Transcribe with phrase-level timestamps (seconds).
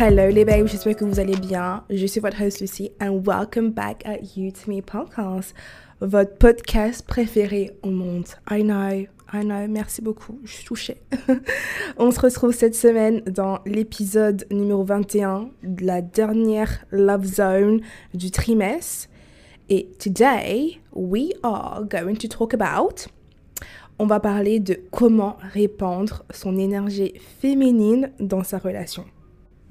[0.00, 1.82] Hello les babes, j'espère que vous allez bien.
[1.90, 5.54] Je suis votre host Lucie and welcome back at You To Me Podcast,
[6.00, 8.26] votre podcast préféré au monde.
[8.48, 11.02] I know, Know, merci beaucoup, je suis touchée.
[11.98, 17.80] On se retrouve cette semaine dans l'épisode numéro 21 de la dernière Love Zone
[18.14, 19.08] du trimestre.
[19.68, 23.08] Et today, we are going to talk about
[23.98, 29.04] on va parler de comment répandre son énergie féminine dans sa relation.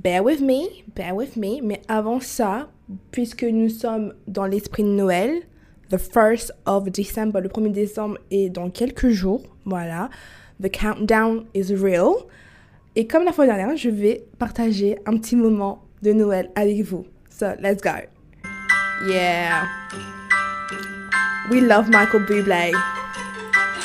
[0.03, 2.69] Bear with me, bear with me, mais avant ça,
[3.11, 5.31] puisque nous sommes dans l'esprit de Noël,
[5.89, 10.09] the 1st of December, le 1er décembre est dans quelques jours, voilà,
[10.61, 12.25] the countdown is real.
[12.95, 17.05] Et comme la fois dernière, je vais partager un petit moment de Noël avec vous.
[17.29, 17.91] So, let's go.
[19.07, 19.67] Yeah.
[21.51, 22.73] We love Michael Bublé.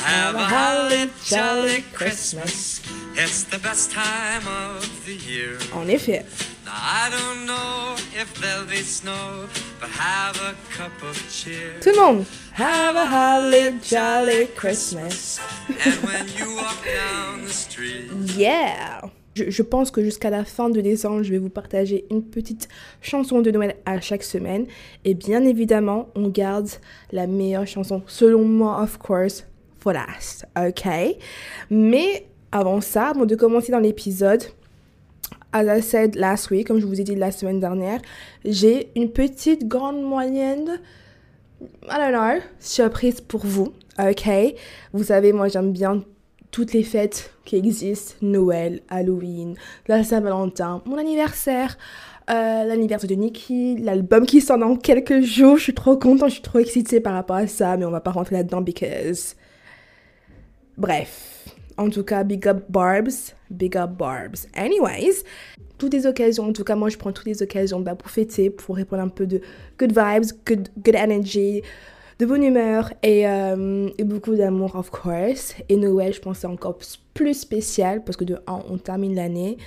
[0.03, 2.81] Have a holly jolly Christmas.
[3.15, 5.57] It's the best time of the year.
[5.73, 6.25] En effet.
[6.65, 9.47] Now I don't know if there'll be snow,
[11.81, 12.25] Tout le monde.
[12.57, 15.39] Have a holly jolly Christmas.
[15.69, 19.01] And when you walk down the street, Yeah!
[19.35, 22.69] Je, je pense que jusqu'à la fin de décembre, je vais vous partager une petite
[23.01, 24.67] chanson de Noël à chaque semaine.
[25.05, 26.69] Et bien évidemment, on garde
[27.11, 29.45] la meilleure chanson, selon moi, of course,
[29.79, 30.45] for last.
[30.55, 30.85] Ok?
[31.71, 34.43] Mais avant ça, avant de commencer dans l'épisode,
[35.53, 38.01] as I said last week, comme je vous ai dit la semaine dernière,
[38.43, 40.79] j'ai une petite grande moyenne
[41.89, 44.55] I don't know, surprise pour vous, ok?
[44.91, 46.03] Vous savez, moi j'aime bien
[46.51, 49.55] toutes les fêtes qui existent, Noël, Halloween,
[49.87, 51.77] la Saint-Valentin, mon anniversaire,
[52.29, 56.35] euh, l'anniversaire de Nikki, l'album qui sort dans quelques jours, je suis trop contente, je
[56.35, 59.35] suis trop excitée par rapport à ça, mais on va pas rentrer là-dedans because...
[60.75, 61.45] Bref,
[61.77, 64.47] en tout cas, big up Barbs, big up Barbs.
[64.55, 65.23] Anyways,
[65.77, 68.49] toutes les occasions, en tout cas moi je prends toutes les occasions bah, pour fêter,
[68.49, 69.41] pour répondre un peu de
[69.77, 71.61] good vibes, good, good energy,
[72.19, 75.55] de bonne humeur et, euh, beaucoup d'amour of course.
[75.69, 76.77] Et Noël je pense c'est encore
[77.13, 79.57] plus spécial parce que de un on termine l'année,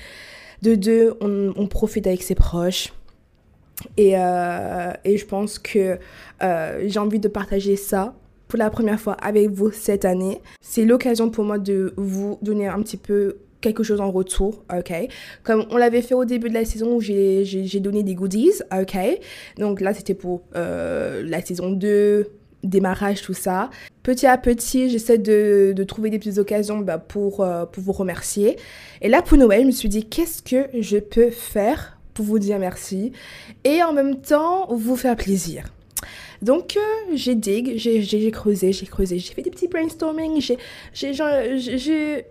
[0.62, 2.92] de deux on, on profite avec ses proches.
[3.97, 5.98] Et, euh, et je pense que
[6.42, 8.14] euh, j'ai envie de partager ça
[8.48, 10.41] pour la première fois avec vous cette année.
[10.60, 14.93] C'est l'occasion pour moi de vous donner un petit peu quelque chose en retour, ok?
[15.43, 18.97] Comme on l'avait fait au début de la saison où j'ai donné des goodies, ok?
[19.59, 22.31] Donc là, c'était pour euh, la saison 2,
[22.62, 23.71] démarrage, tout ça.
[24.04, 28.56] Petit à petit, j'essaie de, trouver des petites occasions bah, pour, euh, pour vous remercier.
[29.03, 32.38] Et là, pour Noël, je me suis dit, qu'est-ce que je peux faire pour vous
[32.38, 33.10] dire merci?
[33.65, 35.65] Et en même temps vous faire plaisir.
[36.41, 40.41] Donc, euh, j'ai dig, j'ai creusé, j'ai creusé, j'ai fait des petits brainstorming,
[40.93, 42.27] j'ai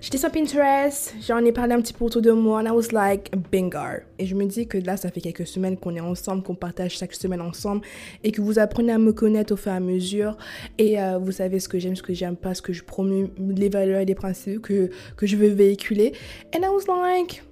[0.00, 2.92] j'étais sur Pinterest, j'en ai parlé un petit peu autour de moi, and I was
[2.92, 4.02] like, bingo.
[4.18, 6.96] Et je me dis que là, ça fait quelques semaines qu'on est ensemble, qu'on partage
[6.96, 7.82] chaque semaine ensemble,
[8.24, 10.36] et que vous apprenez à me connaître au fur et à mesure,
[10.78, 13.28] et euh, vous savez ce que j'aime, ce que j'aime pas, ce que je promue,
[13.38, 16.12] les valeurs et les principes que, que je veux véhiculer.
[16.54, 17.42] And I was like,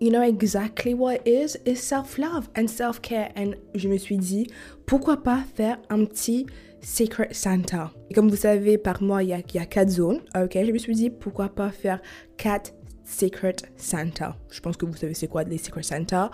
[0.00, 1.58] you know exactly what it is?
[1.66, 4.46] Is self-love and self-care and je me suis dit
[4.86, 6.46] pourquoi pas faire un petit
[6.82, 9.90] secret Santa et comme vous savez par mois il y a, il y a quatre
[9.90, 12.00] zones ok je me suis dit pourquoi pas faire
[12.36, 12.72] quatre
[13.10, 14.36] Secret Santa.
[14.50, 16.30] Je pense que vous savez c'est quoi les Secret Santa?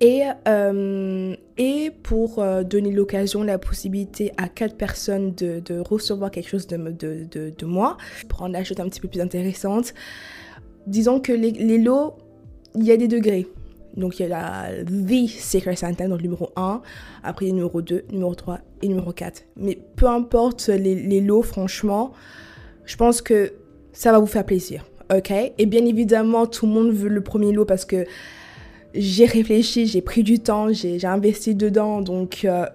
[0.00, 6.48] Et, euh, et pour euh, donner l'occasion, la possibilité à quatre personnes de, recevoir quelque
[6.48, 7.96] chose de, de, de, de moi,
[8.28, 9.94] pour la chose un petit peu plus intéressante,
[10.86, 12.14] disons que les lots,
[12.76, 13.48] il y a des degrés.
[13.96, 16.80] Donc il y a la The Secret Santa, donc numéro 1,
[17.22, 19.44] après a numéro 2, numéro 3 et numéro 4.
[19.56, 22.12] Mais peu importe les, lots, franchement,
[22.84, 23.52] je pense que
[23.92, 24.84] ça va vous faire plaisir.
[25.14, 25.30] Ok?
[25.30, 28.06] Et bien évidemment, tout le monde veut le premier lot parce que
[28.94, 32.00] j'ai réfléchi, j'ai pris du temps, j'ai j'ai investi dedans.
[32.00, 32.66] Donc, euh,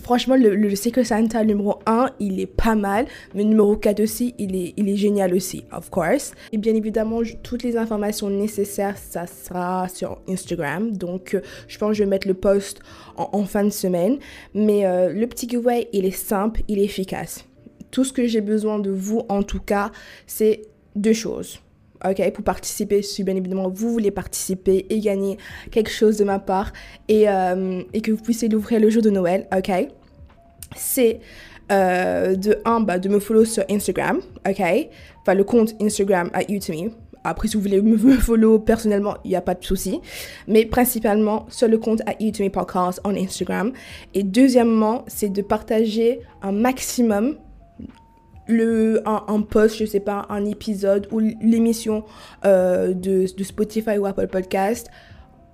[0.00, 3.06] franchement, le, Secret Santa numéro 1, il est pas mal.
[3.34, 6.32] Mais numéro 4 aussi, il est, il est génial aussi, of course.
[6.52, 10.96] Et bien évidemment, toutes les informations nécessaires, ça sera sur Instagram.
[10.96, 12.80] Donc, euh, je pense que je vais mettre le post
[13.16, 14.18] en, en fin de semaine.
[14.54, 17.44] Mais euh, le petit giveaway, il est simple, il est efficace.
[17.90, 19.92] Tout ce que j'ai besoin de vous, en tout cas,
[20.26, 20.62] c'est
[20.96, 21.60] deux choses.
[22.08, 25.38] Ok, pour participer, si bien évidemment vous voulez participer et gagner
[25.70, 26.72] quelque chose de ma part
[27.08, 29.88] et, euh, que vous puissiez l'ouvrir le jour de Noël, ok,
[30.74, 31.20] c'est
[31.70, 34.62] euh, de un, bah, de me follow sur Instagram, ok,
[35.20, 36.90] enfin le compte Instagram to me,
[37.24, 40.00] Après, si vous voulez me follow personnellement, il n'y a pas de souci.
[40.48, 43.72] Mais principalement sur le compte à Me Podcast en Instagram.
[44.12, 47.36] Et deuxièmement, c'est de partager un maximum
[48.46, 52.04] le, un, post, je sais pas, un épisode ou l'émission
[52.44, 54.88] euh, de, Spotify ou Apple Podcast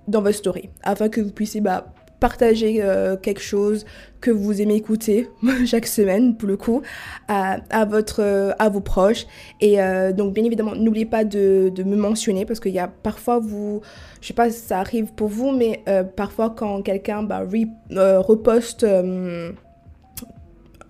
[0.07, 0.69] dans votre story.
[0.83, 3.85] Afin que vous puissiez bah, partager euh, quelque chose
[4.21, 5.29] que vous aimez écouter
[5.65, 6.81] chaque semaine pour le coup
[7.29, 9.25] à, votre vos proches
[9.61, 13.39] et euh, donc bien évidemment n'oubliez pas de, me mentionner parce qu'il y a parfois
[13.39, 13.79] vous
[14.19, 15.81] je sais pas si ça arrive pour vous mais
[16.17, 18.85] parfois quand quelqu'un bah, re- reposte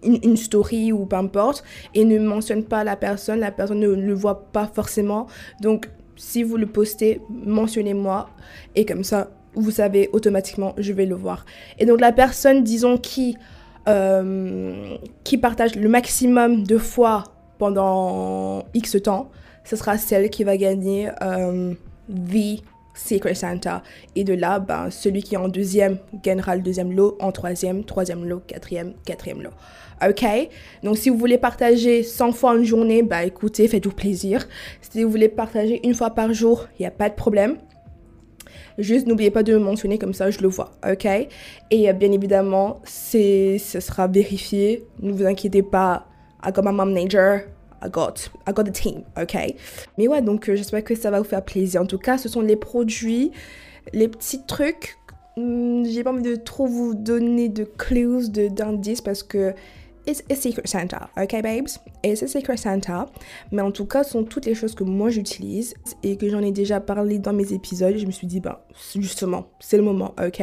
[0.03, 1.63] une, story ou peu importe
[1.93, 5.27] et ne mentionne pas la personne, la personne ne le voit pas forcément.
[5.61, 8.29] Donc, si vous le postez, mentionnez-moi
[8.75, 11.45] et comme ça, vous savez automatiquement, je vais le voir.
[11.79, 13.37] Et donc, la personne, disons, qui,
[13.87, 17.23] euh, qui partage le maximum de fois
[17.57, 19.29] pendant X temps,
[19.63, 21.73] ce sera celle qui va gagner euh,
[22.93, 23.83] Secret Santa.
[24.15, 27.83] Et de là, ben, celui qui est en deuxième gagnera le deuxième lot, en troisième,
[27.83, 29.51] troisième lot, quatrième, quatrième lot.
[30.07, 30.25] Ok?
[30.83, 34.47] Donc si vous voulez partager 100 fois une journée, bah écoutez, faites-vous plaisir.
[34.81, 37.57] Si vous voulez partager une fois par jour, il n'y a pas de problème.
[38.77, 41.05] Juste n'oubliez pas de me mentionner comme ça, je le vois, ok?
[41.69, 44.85] Et euh, bien évidemment, ce sera vérifié.
[45.01, 46.07] Ne vous inquiétez pas.
[46.45, 47.41] I got manager.
[47.83, 48.13] I got,
[48.47, 49.37] I got the team, ok
[49.97, 51.81] Mais ouais, donc euh, j'espère que ça va vous faire plaisir.
[51.81, 53.31] En tout cas, ce sont les produits,
[53.93, 54.97] les petits trucs.
[55.37, 59.53] Hmm, J'ai pas envie de trop vous donner de clues, de, d'indices parce que
[60.07, 61.69] it's a secret Santa, ok babes?
[62.03, 63.05] It's a secret Santa.
[63.51, 65.73] Mais en tout cas, ce sont toutes les choses que moi j'utilise
[66.03, 67.95] et que j'en ai déjà parlé dans mes épisodes.
[67.97, 68.65] Je me suis dit, bah,
[68.95, 70.41] justement, c'est le moment, ok?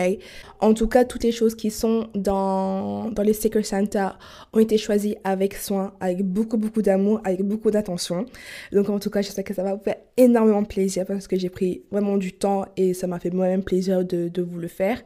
[0.61, 4.19] En tout cas, toutes les choses qui sont dans, dans les secret Santa
[4.53, 8.25] ont été choisies avec soin, avec beaucoup, beaucoup d'amour, avec beaucoup d'attention.
[8.73, 11.51] Donc, en tout cas, j'espère que ça va vous faire énormément plaisir parce que j'ai
[11.51, 15.03] pris vraiment du temps et ça m'a fait moi-même plaisir de, vous le faire.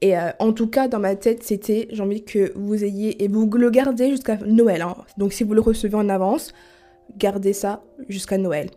[0.00, 3.28] Et euh, en tout cas, dans ma tête, c'était, j'ai envie que vous ayez, et
[3.28, 4.82] vous le gardez jusqu'à Noël.
[4.82, 4.96] hein.
[5.16, 6.52] Donc, si vous le recevez en avance,
[7.16, 8.68] gardez ça jusqu'à Noël.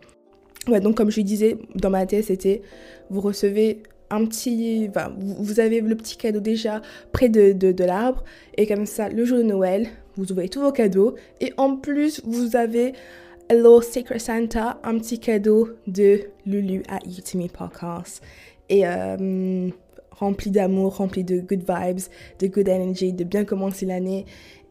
[0.68, 2.62] Ouais, donc comme je disais, dans ma tête, c'était,
[3.10, 8.24] vous recevez un petit, enfin, vous, avez le petit cadeau déjà près de, de, l'arbre,
[8.56, 12.20] et comme ça, le jour de Noël, vous ouvrez tous vos cadeaux, et en plus,
[12.24, 12.92] vous avez
[13.48, 18.22] Hello Secret Santa, un petit cadeau de Lulu à Eat Me Podcast.
[18.70, 19.68] Et euh,
[20.10, 22.00] rempli d'amour, rempli de good vibes,
[22.38, 24.24] de good energy, de bien commencer l'année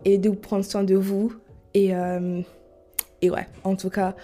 [0.06, 1.34] et de prendre soin de vous.
[1.76, 2.42] Et, euh,
[3.22, 4.16] et ouais, en tout cas,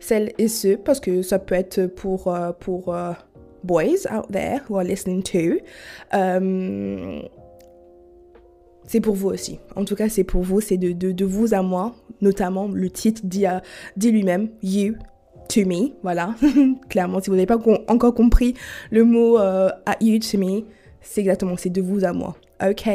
[0.00, 2.94] celles et ceux, parce que ça peut être pour, euh, pour
[3.64, 5.58] boys out there who are listening to.
[6.14, 7.20] euh,
[8.84, 9.58] c'est pour vous aussi.
[9.76, 12.88] En tout cas, c'est pour vous, c'est de, de, de vous à moi, notamment le
[12.88, 13.62] titre dit, à-
[13.98, 14.94] dit lui-même, you
[15.50, 16.34] to me, voilà.
[16.88, 17.58] Clairement, si vous n'avez pas
[17.88, 18.54] encore compris
[18.90, 20.62] le mot euh, à you to me,
[21.02, 22.36] c'est exactement, c'est de vous à moi.
[22.66, 22.88] Ok?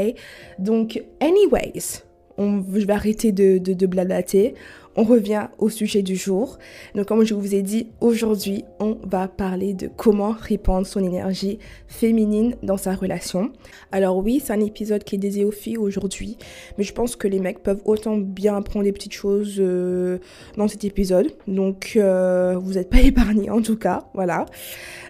[0.57, 2.01] Donc, anyways,
[2.39, 4.55] on, je vais arrêter de, de, de blablater.
[4.95, 6.59] On revient au sujet du jour.
[6.93, 11.57] Donc, comme je vous ai dit, aujourd'hui, on va parler de comment répandre son énergie
[11.87, 13.51] féminine dans sa relation.
[13.91, 16.37] Alors oui, c'est un épisode qui est dédié aux filles aujourd'hui,
[16.77, 20.19] mais je pense que les mecs peuvent autant bien apprendre des petites choses euh,
[20.57, 21.31] dans cet épisode.
[21.47, 24.45] Donc, euh, vous n'êtes pas épargnés en tout cas, voilà.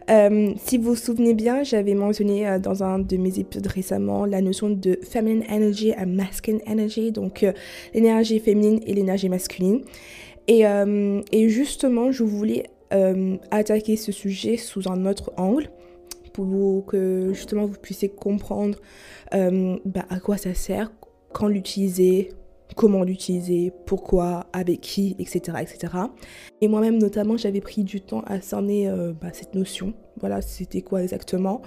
[0.09, 4.41] Euh, si vous vous souvenez bien, j'avais mentionné dans un de mes épisodes récemment la
[4.41, 7.45] notion de feminine energy et masculine energy, donc
[7.93, 9.72] l'énergie féminine et l'énergie masculine.
[10.47, 12.63] Et, euh, et justement, je voulais
[12.93, 15.69] euh, attaquer ce sujet sous un autre angle
[16.33, 18.79] pour que justement vous puissiez comprendre
[19.33, 20.91] euh, bah, à quoi ça sert,
[21.31, 22.29] quand l'utiliser,
[22.75, 25.59] comment l'utiliser, pourquoi, avec qui, etc.
[25.61, 25.93] etc.
[26.61, 29.93] Et moi-même notamment, j'avais pris du temps à cerner bah, cette notion.
[30.19, 31.61] Voilà, c'était quoi exactement.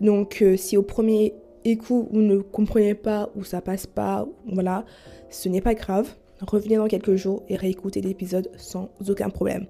[0.00, 4.86] Donc si au premier écoute vous ne comprenez pas ou ça passe pas, voilà,
[5.28, 6.14] ce n'est pas grave.
[6.40, 9.66] Revenez dans quelques jours et réécoutez l'épisode sans aucun problème.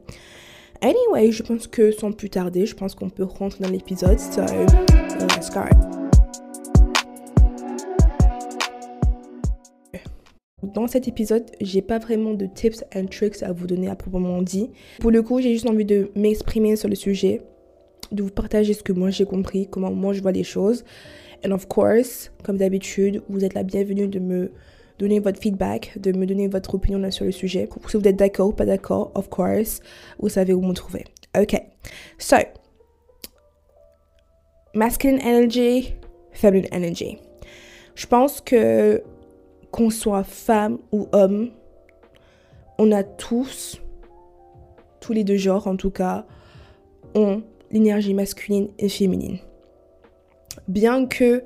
[0.83, 4.19] Anyway, je pense que sans plus tarder, je pense qu'on peut rentrer dans l'épisode.
[4.19, 5.61] So, let's go.
[10.63, 14.43] Dans cet épisode, j'ai pas vraiment de tips and tricks à vous donner à proprement
[14.43, 14.71] dit.
[15.01, 17.41] Pour le coup, j'ai juste envie de m'exprimer sur le sujet,
[18.13, 20.85] de vous partager ce que moi j'ai compris, comment moi je vois les choses.
[21.47, 24.53] And of course, comme d'habitude, vous êtes la bienvenue de me
[24.99, 27.69] donner votre feedback, de me donner votre opinion sur le sujet.
[27.89, 29.81] Si vous êtes d'accord ou pas d'accord, of course,
[30.19, 31.05] vous savez où me trouver.
[31.39, 31.61] Ok.
[32.19, 32.37] So,
[34.75, 35.95] masculine energy,
[36.33, 37.19] feminine energy.
[37.95, 39.03] Je pense que
[39.71, 41.51] qu'on soit femme ou homme,
[42.79, 43.81] on a tous,
[45.01, 46.25] tous les deux genres en tout cas,
[47.15, 49.39] ont l'énergie masculine et féminine.
[50.69, 51.45] Bien que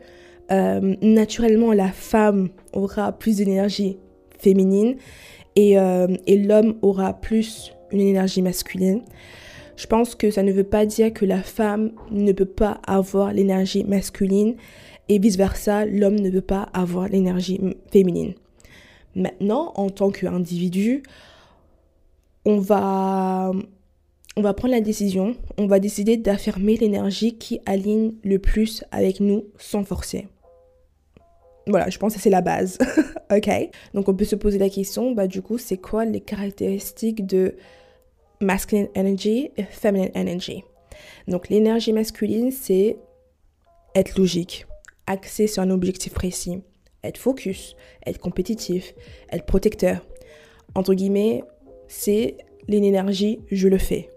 [0.53, 3.99] euh, naturellement la femme aura plus d'énergie
[4.39, 4.97] féminine
[5.57, 9.03] et, euh, et l'homme aura plus une énergie masculine,
[9.77, 13.33] je pense que ça ne veut pas dire que la femme ne peut pas avoir
[13.33, 14.55] l'énergie masculine
[15.09, 18.35] et vice-versa, l'homme ne peut pas avoir l'énergie féminine.
[19.15, 21.03] Maintenant, en tant qu'individu,
[22.45, 23.53] on va,
[24.37, 29.21] on va prendre la décision, on va décider d'affirmer l'énergie qui aligne le plus avec
[29.21, 30.29] nous sans forcer.
[31.67, 32.79] Voilà, je pense que c'est la base.
[33.31, 37.27] ok Donc on peut se poser la question, bah du coup, c'est quoi les caractéristiques
[37.27, 37.55] de
[38.41, 40.65] masculine energy et feminine energy?
[41.29, 42.97] Donc l'énergie masculine, c'est
[43.95, 44.67] être logique,
[45.07, 46.63] axé sur un objectif précis,
[47.05, 47.77] être focus,
[48.07, 48.95] être compétitif,
[49.31, 50.05] être protecteur.
[50.75, 51.45] Entre guillemets,
[51.89, 52.37] c'est
[52.69, 54.09] l'énergie je le fais.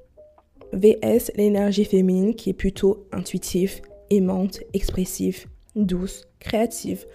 [0.73, 7.05] VS, l'énergie féminine qui est plutôt intuitive, aimante, expressive, douce, créative,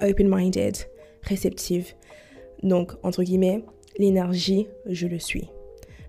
[0.00, 0.76] open-minded,
[1.22, 1.94] réceptive.
[2.62, 3.64] Donc, entre guillemets,
[3.98, 5.48] l'énergie je le suis.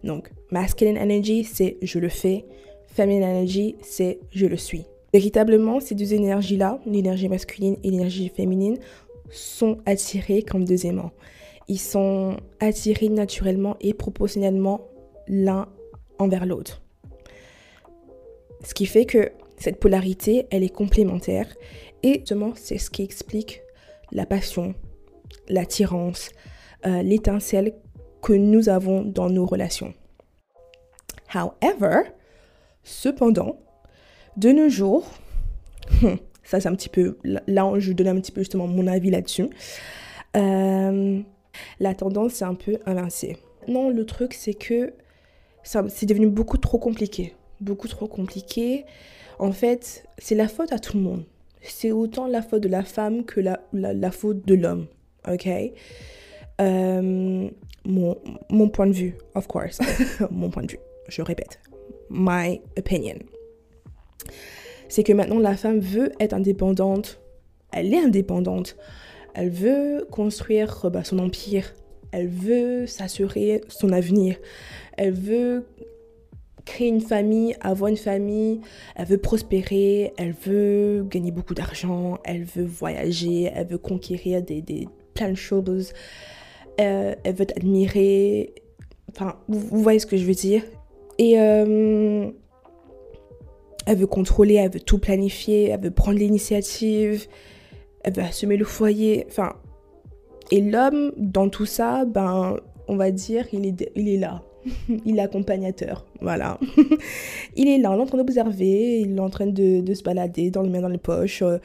[0.03, 2.45] Donc, masculine energy, c'est je le fais.
[2.87, 4.85] Feminine energy, c'est je le suis.
[5.13, 8.77] Véritablement, ces deux énergies-là, l'énergie masculine et l'énergie féminine,
[9.29, 11.11] sont attirées comme deux aimants.
[11.67, 14.81] Ils sont attirés naturellement et proportionnellement
[15.27, 15.67] l'un
[16.19, 16.81] envers l'autre.
[18.63, 21.47] Ce qui fait que cette polarité, elle est complémentaire
[22.03, 23.61] et justement, c'est ce qui explique
[24.11, 24.75] la passion,
[25.47, 26.29] l'attirance,
[26.85, 27.73] euh, l'étincelle
[28.21, 29.93] que nous avons dans nos relations.
[31.33, 32.09] However,
[32.83, 33.57] cependant,
[34.37, 35.05] de nos jours,
[36.43, 39.49] ça c'est un petit peu, là je donne un petit peu justement mon avis là-dessus,
[40.35, 41.21] euh,
[41.79, 43.37] la tendance est un peu inversée.
[43.67, 44.93] Non, le truc c'est que
[45.63, 47.35] c'est devenu beaucoup trop compliqué.
[47.59, 48.85] Beaucoup trop compliqué.
[49.39, 51.23] En fait, c'est la faute à tout le monde.
[51.67, 54.87] C'est autant la faute de la femme que la, la, faute de l'homme.
[55.27, 55.47] Ok?
[56.61, 57.49] Euh,
[57.85, 58.17] mon,
[58.49, 59.79] mon point de vue, of course.
[60.31, 60.79] mon point de vue,
[61.09, 61.59] je répète.
[62.09, 63.15] My opinion
[64.89, 67.19] c'est que maintenant la femme veut être indépendante.
[67.71, 68.77] Elle est indépendante.
[69.33, 71.73] Elle veut construire bah, son empire.
[72.11, 74.37] Elle veut s'assurer son avenir.
[74.97, 75.65] Elle veut
[76.65, 78.61] créer une famille, avoir une famille.
[78.95, 80.13] Elle veut prospérer.
[80.17, 82.17] Elle veut gagner beaucoup d'argent.
[82.23, 83.51] Elle veut voyager.
[83.53, 85.93] Elle veut conquérir des, des plein de choses.
[86.79, 88.53] Euh, elle veut admirer.
[89.09, 90.61] Enfin, vous, voyez ce que je veux dire?
[91.17, 92.29] Et euh,
[93.85, 97.27] elle veut contrôler, elle veut tout planifier, elle veut prendre l'initiative,
[98.03, 99.25] elle veut assumer le foyer.
[99.29, 99.53] Enfin,
[100.51, 102.57] et l'homme, dans tout ça, ben,
[102.87, 104.43] on va dire, il est, il est là.
[105.05, 106.59] il est accompagnateur, voilà.
[107.55, 110.51] il est là, il est en train d'observer, il est en train de, se balader
[110.51, 111.41] dans les mains dans les poches.
[111.41, 111.57] Euh,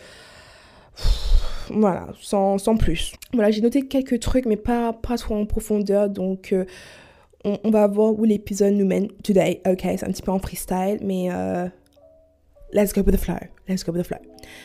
[1.71, 3.13] voilà, sans, plus.
[3.33, 6.65] Voilà, j'ai noté quelques trucs, mais pas, pas trop en profondeur, donc euh,
[7.45, 9.61] on, va voir où l'épisode nous mène today.
[9.67, 11.67] Ok, c'est un petit peu en freestyle, mais euh,
[12.73, 13.37] let's go with the flow,
[13.69, 14.19] let's go with the flow.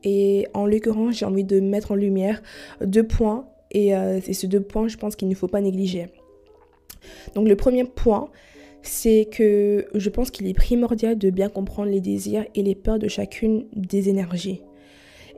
[0.03, 2.41] Et en l'occurrence, j'ai envie de mettre en lumière
[2.81, 3.91] deux points, et
[4.23, 6.07] c'est ces deux points, je pense qu'il ne faut pas négliger.
[7.33, 8.29] Donc le premier point,
[8.81, 12.99] c'est que je pense qu'il est primordial de bien comprendre les désirs et les peurs
[12.99, 14.61] de chacune des énergies.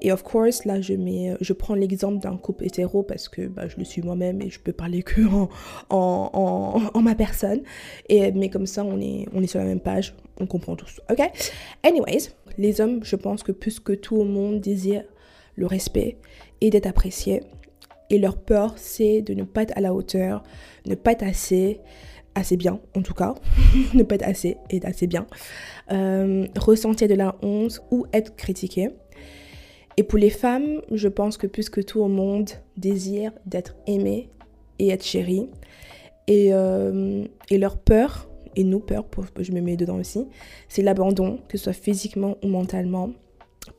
[0.02, 3.68] Et of course, là, je, mets, je prends l'exemple d'un couple hétéro parce que bah,
[3.68, 5.50] je le suis moi-même et je peux parler que en,
[5.90, 7.62] en, en, ma personne.
[8.10, 11.02] Et, mais comme ça, on est, on est sur la même page, on comprend tous.
[11.10, 11.20] Ok?
[11.84, 15.06] Anyways, les hommes, je pense que plus que tout au monde, désirent
[15.56, 16.18] le respect
[16.62, 17.42] et d'être appréciés.
[18.10, 20.44] Et leur peur, c'est de ne pas être à la hauteur,
[20.88, 21.80] ne pas être assez,
[22.36, 23.36] assez bien en tout cas,
[23.94, 25.28] ne pas être assez et assez bien,
[25.92, 28.90] euh, ressentir de la honte ou être critiqué.
[29.98, 34.30] Et pour les femmes, je pense que plus que tout au monde, désire d'être aimé
[34.78, 35.50] et être chérie.
[36.28, 40.28] Et, euh, et leur peur, et nos peurs, pour, je me mets dedans aussi,
[40.68, 43.12] c'est l'abandon, que ce soit physiquement ou mentalement,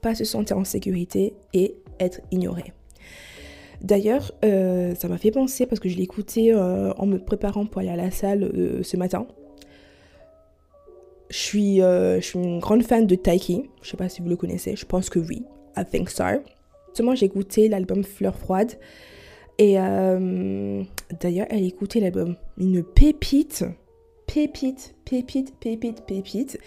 [0.00, 2.72] pas se sentir en sécurité et être ignoré.
[3.80, 7.80] D'ailleurs, euh, ça m'a fait penser parce que je écouté euh, en me préparant pour
[7.80, 8.50] aller à la salle
[8.82, 9.26] ce matin.
[11.30, 13.64] Je suis, je suis une grande fan de Taiki.
[13.82, 14.76] Je sais pas si vous le connaissez.
[14.76, 15.44] Je pense que oui.
[15.76, 16.24] I think so.
[16.88, 18.72] Justement, j'ai écouté l'album Fleur froide.
[19.58, 20.82] Et euh,
[21.20, 22.36] d'ailleurs, elle écoutait l'album.
[22.56, 23.64] Une pépite.
[24.26, 26.58] Pépite, pépite, pépite, pépite.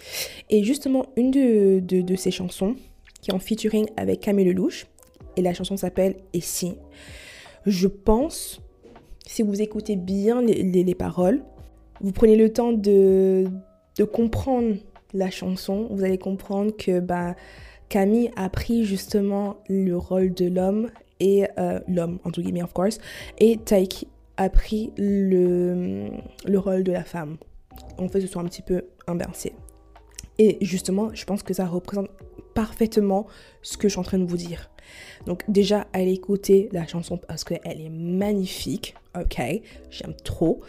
[0.50, 2.74] Et justement, une de, de, ses chansons,
[3.20, 4.86] qui est en featuring avec Camille Lelouch,
[5.36, 6.74] et la chanson s'appelle Et si?
[7.66, 8.60] Je pense,
[9.26, 11.42] si vous écoutez bien les, les, paroles,
[12.00, 13.46] vous prenez le temps de,
[13.96, 14.76] de comprendre
[15.14, 17.36] la chanson, vous allez comprendre que bah,
[17.88, 22.98] Camille a pris justement le rôle de l'homme et euh, l'homme, entre guillemets, of course,
[23.38, 26.08] et Taiki a pris le,
[26.46, 27.36] le rôle de la femme.
[27.98, 29.52] En fait, ce sont un petit peu inversés.
[30.38, 32.08] Et justement, je pense que ça représente
[32.54, 33.26] parfaitement
[33.62, 34.70] ce que je suis en train de vous dire.
[35.26, 39.40] Donc déjà, allez écouter la chanson parce qu'elle est magnifique, ok?
[39.90, 40.60] J'aime trop.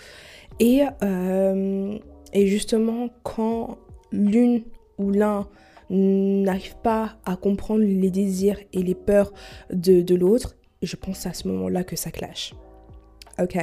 [0.60, 1.98] Et, euh,
[2.34, 3.78] et justement, quand
[4.12, 4.64] l'une
[4.98, 5.48] ou l'un
[5.90, 9.34] n'arrive pas à comprendre les désirs et les peurs
[9.72, 12.54] de, de l'autre, je pense à ce moment-là que ça clash
[13.44, 13.58] ok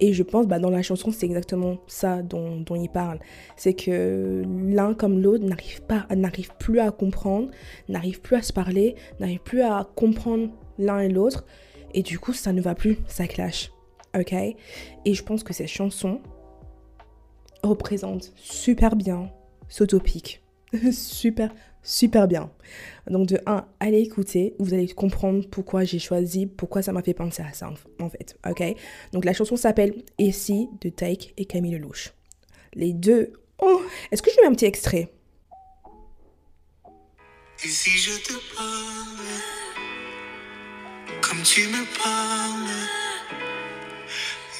[0.00, 3.18] Et je pense, bah, dans la chanson, c'est exactement ça dont, dont il parle.
[3.56, 7.50] C'est que l'un comme l'autre n'arrive pas, n'arrive plus à comprendre,
[7.88, 11.44] n'arrive plus à se parler, n'arrive plus à comprendre l'un et l'autre.
[11.94, 13.70] Et du coup, ça ne va plus, ça clash,
[14.16, 16.20] ok Et je pense que cette chanson
[17.62, 19.30] représente super bien
[19.68, 20.42] ce topic.
[20.92, 21.54] super,
[21.86, 22.50] super bien.
[23.08, 27.14] Donc de 1, allez écouter, vous allez comprendre pourquoi j'ai choisi, pourquoi ça m'a fait
[27.14, 28.62] penser à ça en fait, ok?
[29.12, 32.12] Donc la chanson s'appelle Ici de Take et Camille Lelouch.
[32.74, 33.32] Les deux...
[33.58, 35.10] Oh Est-ce que je mets un petit extrait?
[37.64, 39.16] Et si je te parle
[41.22, 42.70] comme tu me parles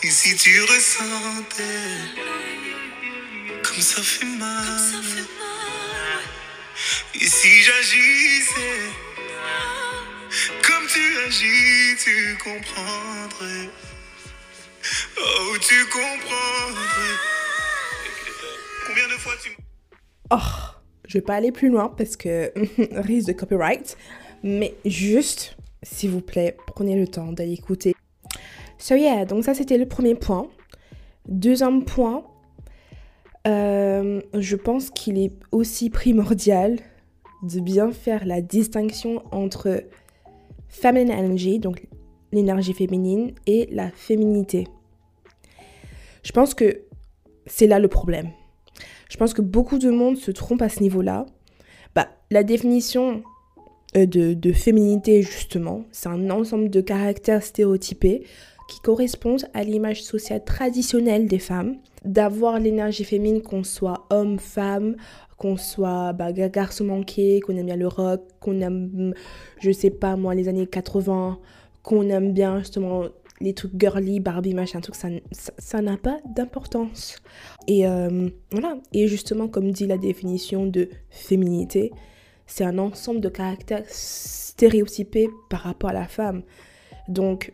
[0.03, 1.63] Et si tu ressentais
[3.63, 5.46] comme ça fait mal
[7.21, 8.91] Si j'agissais
[10.63, 13.71] comme tu agis, tu comprendrais.
[15.19, 17.17] Oh, tu comprendrais.
[18.87, 19.57] Combien de fois tu...
[20.31, 20.37] Oh,
[21.09, 22.53] je vais pas aller plus loin parce que
[23.01, 23.97] risque de copyright.
[24.43, 27.95] Mais juste, s'il vous plaît, prenez le temps d'aller écouter.
[28.79, 30.49] So yeah, donc ça c'était le premier point.
[31.27, 32.25] Deuxième point,
[33.47, 36.79] euh, je pense qu'il est aussi primordial
[37.47, 39.85] de bien faire la distinction entre
[40.69, 41.87] feminine energy, donc
[42.33, 44.67] l'énergie féminine, et la féminité.
[46.23, 46.83] Je pense que
[47.47, 48.31] c'est là le problème.
[49.09, 51.27] Je pense que beaucoup de monde se trompe à ce niveau-là.
[51.95, 53.23] Bah, la définition
[53.97, 58.25] euh, de, de féminité, justement, c'est un ensemble de caractères stéréotypés
[58.69, 64.97] qui correspondent à l'image sociale traditionnelle des femmes, d'avoir l'énergie féminine, qu'on soit homme, femme,
[65.37, 69.15] qu'on soit bah, garçon manqué, qu'on aime bien le rock, qu'on aime,
[69.61, 71.39] je sais pas moi, les années 80,
[71.83, 73.05] qu'on aime bien justement
[73.41, 75.09] les trucs girly, Barbie, machin, ça,
[75.59, 77.17] ça n'a pas d'importance.
[77.67, 81.93] Et euh, voilà, et justement, comme dit la définition de féminité,
[82.47, 86.43] c'est un ensemble de caractères stéréotypés par rapport à la femme.
[87.09, 87.53] Donc,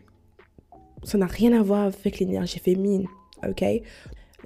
[1.03, 3.07] ça n'a rien à voir avec l'énergie féminine,
[3.45, 3.63] ok?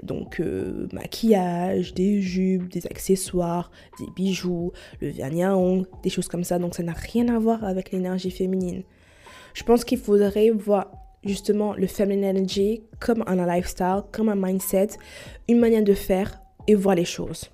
[0.04, 6.28] Donc euh, maquillage, des jupes, des accessoires, des bijoux, le vernis à ongles, des choses
[6.28, 6.60] comme ça.
[6.60, 8.84] Donc ça n'a rien à voir avec l'énergie féminine.
[9.54, 10.92] Je pense qu'il faudrait voir
[11.24, 14.90] justement le feminine energy comme un lifestyle, comme un mindset,
[15.48, 17.50] une manière de faire et voir les choses.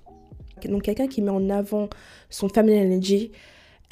[0.68, 1.88] Donc quelqu'un qui met en avant
[2.30, 3.32] son feminine energy,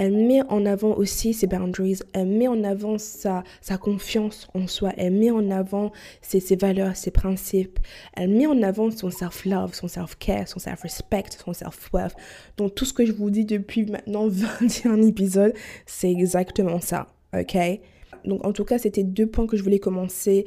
[0.03, 3.45] elle met en avant aussi ses boundaries, elle met en avant sa,
[3.81, 7.79] confiance en soi, elle met en avant ses, ses valeurs, ses principes,
[8.17, 12.17] elle met en avant son self-love, son self-care, son self-respect, son self-worth.
[12.57, 15.55] Donc tout ce que je vous dis depuis maintenant 21 épisodes,
[15.87, 17.57] c'est exactement ça, ok?
[18.25, 20.47] Donc en tout cas, c'était deux points que je voulais commencer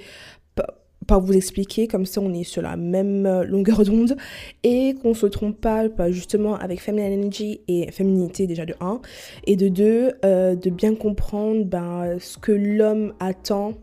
[1.06, 4.16] pas vous expliquer, comme ça on est sur la même euh, longueur d'onde
[4.64, 9.02] et qu'on se trompe pas, justement avec Feminine Energy et féminité déjà de 1
[9.46, 13.74] et de 2 euh, de bien comprendre ben, ce que l'homme attend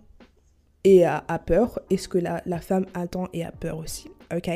[0.85, 4.51] et a, peur et ce que la, la, femme attend et a peur aussi, ok?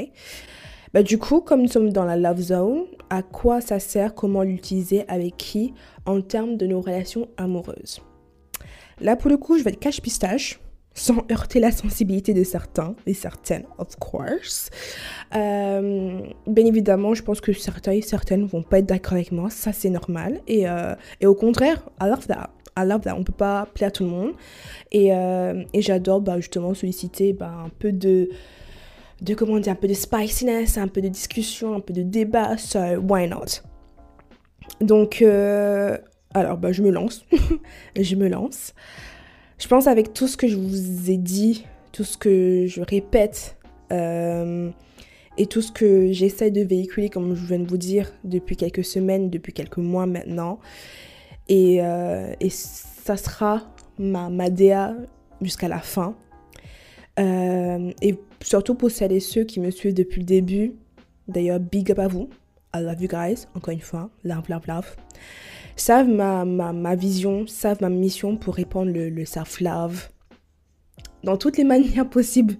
[0.93, 4.43] Bah, du coup, comme nous sommes dans la love zone, à quoi ça sert, comment
[4.43, 5.75] l'utiliser, avec qui,
[6.07, 8.01] en termes de nos relations amoureuses?
[9.01, 10.59] Là, pour le coup, je vais être cache-pistache
[10.97, 14.71] sans heurter la sensibilité de certains et certaines, of course.
[15.37, 19.51] Euh, bien évidemment, je pense que certains et certaines vont pas être d'accord avec moi,
[19.51, 20.41] ça c'est normal.
[20.49, 22.51] Et, euh, et, au contraire, I love that.
[22.79, 23.15] I love that.
[23.15, 24.33] On peut pas plaire à tout le monde.
[24.91, 28.31] Et, euh, et j'adore bah, justement solliciter bah, un peu de,
[29.21, 32.57] de, comment dire, un peu de spiciness, un peu de discussion, un peu de débat,
[32.57, 33.63] so why not?
[34.81, 37.27] Donc, alors bah, je me lance.
[38.01, 38.73] je me lance.
[39.59, 43.57] Je pense avec tout ce que je vous ai dit, tout ce que je répète
[43.90, 44.71] euh,
[45.38, 48.85] et tout ce que j'essaie de véhiculer, comme je viens de vous dire, depuis quelques
[48.85, 50.59] semaines, depuis quelques mois maintenant.
[51.49, 53.62] Et, euh, ça sera
[53.99, 54.95] ma, ma DA
[55.40, 56.16] jusqu'à la fin.
[57.19, 60.75] Euh, et surtout pour celles et ceux qui me suivent depuis le début,
[61.29, 62.29] d'ailleurs, big up à vous.
[62.75, 64.97] I love you guys, encore une fois, love, love, love,
[65.77, 70.09] savent ma, ma, ma vision, savent ma mission pour répandre le, le self-love
[71.23, 72.55] dans toutes les manières possibles.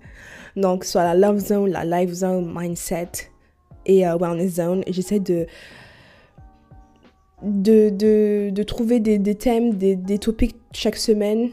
[0.57, 3.31] Donc, soit la love zone, la life zone, mindset
[3.85, 4.83] et euh, wellness zone.
[4.89, 5.47] J'essaie de,
[7.43, 11.51] de, de, de trouver des, des thèmes, des, des topics chaque semaine,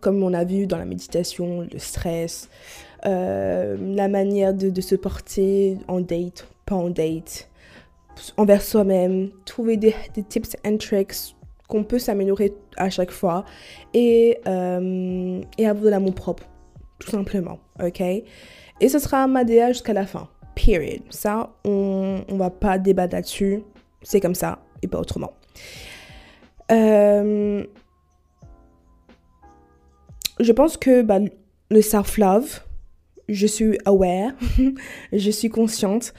[0.00, 2.48] comme on a vu dans la méditation, le stress,
[3.06, 7.48] euh, la manière de, de se porter en date, pas en date,
[8.36, 9.94] envers soi-même, trouver des,
[10.28, 11.34] tips and tricks
[11.68, 13.44] qu'on peut s'améliorer à chaque fois
[13.94, 16.44] et, euh, et avoir de l'amour propre,
[16.98, 18.00] tout simplement, ok?
[18.00, 21.02] Et ce sera ma DA jusqu'à la fin, period.
[21.10, 23.62] Ça, on, on va pas débattre là-dessus,
[24.02, 25.32] c'est comme ça et pas autrement.
[26.70, 27.64] Euh,
[30.40, 31.18] je pense que bah,
[31.70, 32.60] le self-love,
[33.28, 34.32] je suis aware,
[35.12, 36.12] je suis consciente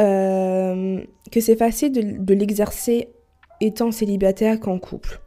[0.00, 1.00] euh,
[1.32, 1.92] que c'est facile
[2.24, 3.08] de, l'exercer
[3.60, 5.20] étant célibataire qu'en couple.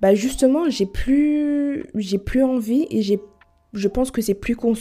[0.00, 3.18] Bah justement, j'ai plus, j'ai plus envie et j'ai,
[3.72, 4.74] je pense que c'est plus, on,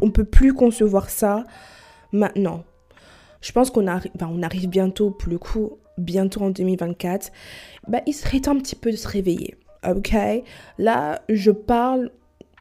[0.00, 1.44] on peut plus concevoir ça
[2.12, 2.64] maintenant.
[3.42, 7.30] Je pense qu'on arrive, on arrive bientôt pour le coup, bientôt en 2024.
[7.88, 10.14] Bah il serait temps un petit peu de se réveiller, ok?
[10.78, 12.10] Là, je parle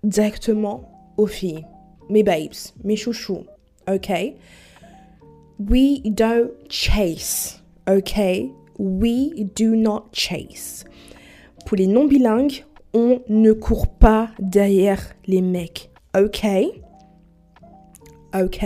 [0.04, 1.66] directement aux filles,
[2.10, 2.52] mes babes,
[2.84, 3.46] mes chouchous,
[3.88, 4.12] ok?
[5.60, 10.86] We don't chase, ok We do not chase.
[11.66, 15.92] Pour les non bilingues, on ne court pas derrière les mecs.
[16.18, 16.46] Ok?
[18.34, 18.66] Ok?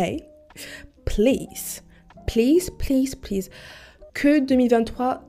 [1.04, 1.84] Please.
[2.28, 3.50] Please, please, please.
[4.13, 5.24] Que 2023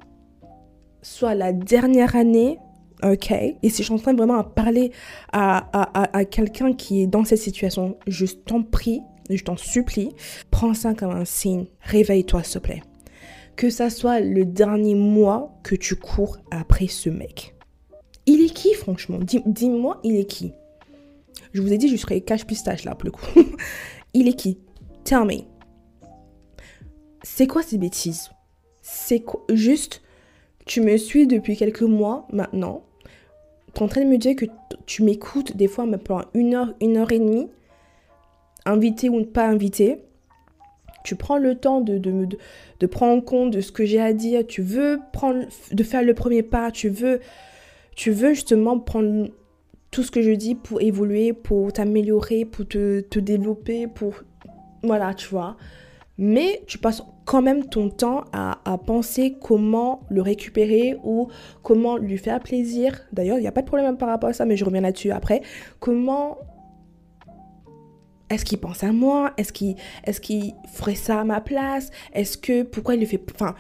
[1.03, 2.59] soit la dernière année.
[3.03, 3.33] Ok?
[3.33, 4.93] Et si je suis en train vraiment à parler
[5.33, 9.57] à, à, à, à quelqu'un qui est dans cette situation, je t'en prie, je t'en
[9.57, 10.11] supplie,
[10.51, 11.67] prends ça comme un signe.
[11.81, 12.83] Réveille-toi, s'il te plaît
[13.57, 17.55] que ça soit le dernier mois que tu cours après ce mec.
[18.27, 19.19] Il est qui, franchement?
[19.21, 20.53] Dis-moi, il est qui?
[21.53, 23.27] Je vous ai dit, je serais cache pistache là, pour le coup.
[24.15, 24.59] il est qui?
[25.05, 25.45] Tell me.
[27.23, 28.31] C'est quoi ces bêtises?
[28.83, 29.43] C'est quoi?
[29.51, 30.03] Juste,
[30.67, 32.85] tu me suis depuis quelques mois maintenant.
[33.75, 34.47] Tu es en train de me dire que
[34.85, 37.49] tu m'écoutes des fois pendant une heure, une heure et demie,
[38.67, 40.07] invité ou pas invité
[41.07, 42.27] tu prends le temps de, de,
[42.81, 46.03] de, prendre en compte de ce que j'ai à dire, tu veux prendre, de faire
[46.03, 47.21] le premier pas, tu veux,
[47.97, 49.29] justement prendre
[49.93, 54.15] tout ce que je dis pour évoluer, pour t'améliorer, pour te, te développer, pour...
[54.83, 55.57] Voilà, tu vois.
[56.19, 61.29] Mais tu passes quand même ton temps à, à, penser comment le récupérer ou
[61.63, 63.01] comment lui faire plaisir.
[63.13, 65.13] D'ailleurs, il n'y a pas de problème par rapport à ça, mais je reviens là-dessus
[65.13, 65.43] après.
[65.79, 66.39] Comment
[68.31, 69.33] est-ce qu'il pense à moi?
[69.37, 71.91] Est-ce qu'il est ferait ça à ma place?
[72.13, 72.63] Est-ce que...
[72.63, 73.21] Pourquoi il le fait...
[73.35, 73.55] Enfin,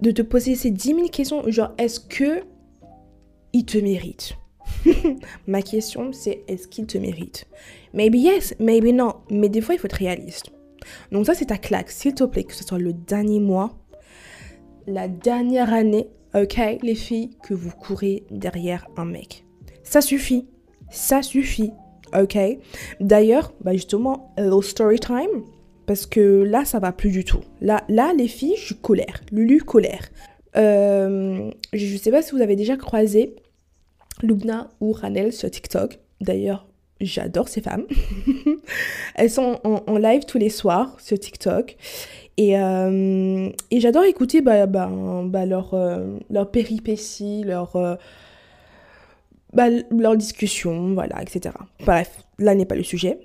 [0.00, 2.44] de te poser ces 10 000 questions, genre, est-ce que
[3.52, 4.36] il te mérite?
[5.46, 7.46] Ma question, c'est est-ce qu'il te mérite?
[7.94, 9.14] Maybe yes, maybe non.
[9.30, 10.50] Mais des fois, il faut être réaliste.
[11.12, 11.90] Donc ça, c'est ta claque.
[11.90, 13.78] S'il te plaît, que ce soit le dernier mois,
[14.86, 19.44] la dernière année, ok, les filles, que vous courez derrière un mec.
[19.82, 20.46] Ça suffit.
[20.90, 21.72] Ça suffit
[22.14, 22.38] ok
[23.00, 25.42] D'ailleurs, bah justement, little story time,
[25.86, 27.40] parce que là, ça va plus du tout.
[27.60, 29.22] Là, là les filles, je suis colère.
[29.32, 30.08] Lulu, colère.
[30.56, 33.36] Euh, je ne sais pas si vous avez déjà croisé
[34.22, 35.98] Lubna ou Ranel sur TikTok.
[36.20, 36.66] D'ailleurs,
[37.00, 37.86] j'adore ces femmes.
[39.14, 41.76] Elles sont en, live tous les soirs sur TikTok.
[42.38, 44.90] Et, euh, et j'adore écouter bah, bah,
[45.24, 46.50] bah leur, euh, leur
[47.44, 47.98] leur
[49.56, 51.54] bah, leur discussion, voilà, etc.
[51.84, 53.18] Bref, là n'est pas le sujet.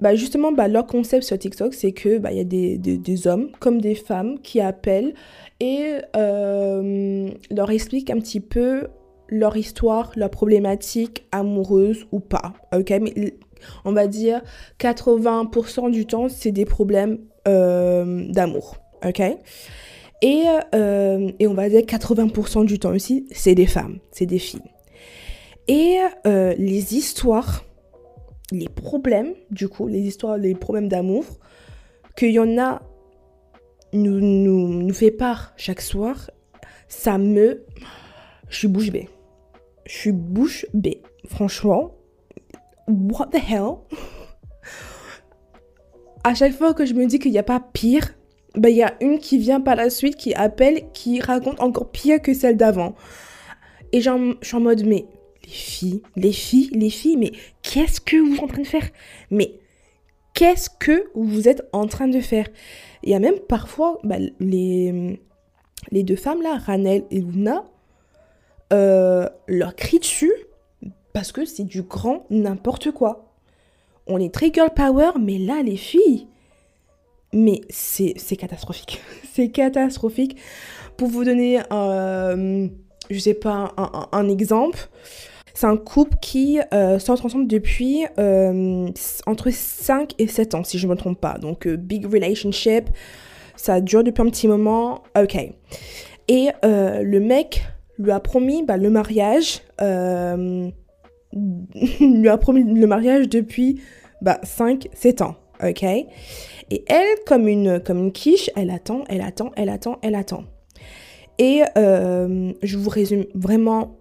[0.00, 3.50] Bah, justement, bah, leur concept sur TikTok, c'est que bah, y a des, des, hommes
[3.60, 5.12] comme des femmes qui appellent
[5.60, 8.86] et euh, leur expliquent un petit peu
[9.28, 12.54] leur histoire, leur problématique amoureuse ou pas.
[12.74, 13.34] Ok, mais
[13.84, 14.40] on va dire
[14.78, 18.78] 80% du temps, c'est des problèmes euh, d'amour.
[19.04, 19.20] Ok?
[20.22, 20.44] Et,
[20.74, 24.62] euh, et on va dire 80% du temps aussi, c'est des femmes, c'est des filles.
[25.70, 27.64] Et euh, les histoires,
[28.50, 31.24] les problèmes, du coup, les histoires, les problèmes d'amour,
[32.16, 32.82] qu'il y en a,
[33.92, 36.28] nous, nous, fait part chaque soir,
[36.88, 37.64] ça me...
[38.48, 39.08] Je suis bouche bée.
[39.86, 41.02] Je suis bouche bée.
[41.28, 41.92] Franchement,
[42.88, 43.74] what the hell?
[46.24, 48.16] À chaque fois que je me dis qu'il n'y a pas pire,
[48.56, 51.92] ben, il y a une qui vient par la suite, qui appelle, qui raconte encore
[51.92, 52.96] pire que celle d'avant.
[53.92, 54.10] Et je
[54.42, 55.06] suis en mode, mais
[55.50, 57.32] les filles, les filles, les filles, mais
[57.62, 58.88] qu'est-ce que vous êtes en train de faire?
[59.30, 59.54] Mais
[60.34, 62.46] qu'est-ce que vous êtes en train de faire?
[63.02, 65.20] Il y a même parfois bah, les,
[65.90, 67.64] les deux femmes là, Ranel et Luna,
[68.72, 70.32] euh, leur crient dessus
[71.12, 73.34] parce que c'est du grand n'importe quoi.
[74.06, 76.28] On est très girl power, mais là, les filles,
[77.32, 79.00] mais c'est catastrophique.
[79.32, 80.36] c'est catastrophique.
[80.96, 82.68] Pour vous donner, euh,
[83.10, 83.74] je sais pas,
[84.12, 84.88] un, exemple,
[85.54, 88.88] c'est un couple qui euh, ensemble depuis euh,
[89.26, 91.36] entre 5 et 7 ans, si je ne me trompe pas.
[91.38, 92.88] Donc, euh, big relationship,
[93.56, 95.02] ça dure depuis un petit moment.
[95.18, 95.36] Ok.
[96.28, 97.64] Et le mec
[97.98, 99.62] lui a promis bah, le mariage.
[99.80, 100.72] lui
[102.28, 103.80] a promis le mariage depuis
[104.22, 105.34] bah, 5-7 ans.
[105.62, 105.82] Ok.
[105.82, 110.44] Et elle, comme une, comme une quiche, elle attend, elle attend, elle attend, elle attend.
[111.38, 113.99] Et je vous résume vraiment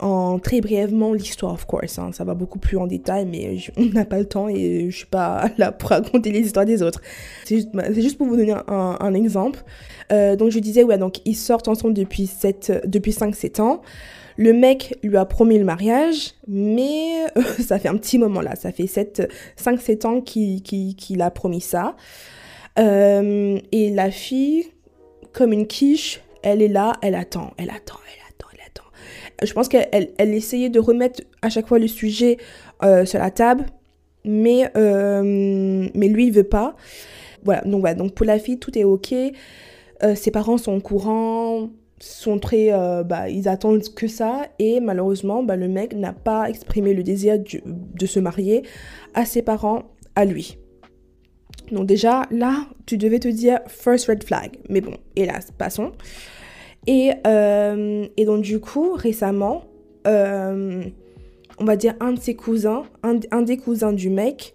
[0.00, 1.98] en très brièvement l'histoire, of course.
[1.98, 2.10] Hein.
[2.12, 5.06] Ça va beaucoup plus en détail, mais on n'a pas le temps et je suis
[5.06, 7.00] pas là pour raconter les histoires des autres.
[7.44, 9.62] C'est juste, bah, juste, pour vous donner un, exemple.
[10.12, 13.82] Euh, donc je disais, ouais, donc ils sortent ensemble depuis, 7, depuis 5-7 ans.
[14.36, 17.26] Le mec lui a promis le mariage, mais
[17.60, 21.96] ça fait un petit moment là, ça fait 5-7 ans qu'il a promis ça.
[22.78, 24.66] Euh, et la fille,
[25.32, 28.19] comme une quiche, elle est là, elle attend, elle attend, elle attend, elle attend.
[29.42, 32.38] Je pense qu'elle elle, essayait de remettre à chaque fois le sujet
[32.82, 33.66] euh, sur la table,
[34.24, 36.76] mais, euh, mais lui, il veut pas.
[37.44, 39.14] Voilà, donc voilà, donc pour la fille, tout est ok.
[40.14, 45.42] ses parents sont au courant, sont très, euh, bah, ils attendent que ça et malheureusement,
[45.42, 48.62] bah, le mec n'a pas exprimé le désir de se marier
[49.14, 49.82] à ses parents,
[50.16, 50.58] à lui.
[51.70, 54.58] Donc déjà, là, tu devais te dire first red flag.
[54.68, 55.92] Mais bon, hélas, passons.
[56.86, 59.64] Et, euh, et donc du coup, récemment,
[60.06, 60.82] euh,
[61.58, 64.54] on va dire un de ses cousins, un, des cousins du mec,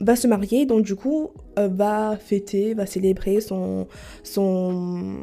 [0.00, 3.86] va se marier, donc du coup euh, va fêter, va célébrer son,
[4.22, 5.16] son,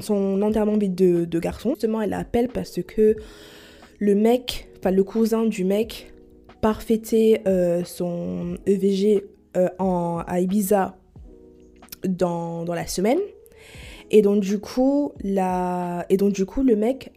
[0.00, 1.70] son, enterrement de, de garçon.
[1.70, 3.16] Justement, elle appelle parce que
[3.98, 6.12] le mec, enfin le cousin du mec,
[6.60, 9.24] part fêter euh, son EVG
[9.56, 10.96] euh, en, à Ibiza
[12.08, 13.18] dans, dans, la semaine.
[14.10, 16.06] Et donc du coup, la...
[16.08, 17.12] et donc du coup le mec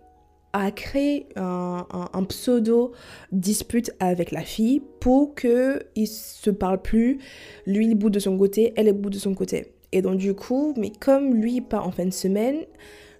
[0.53, 2.93] a créé un, pseudo
[3.31, 7.19] dispute avec la fille pour que ils se parlent plus.
[7.65, 9.73] Lui il bout de son côté, elle est bout de son côté.
[9.91, 12.57] Et donc du coup, mais comme lui part en fin de semaine,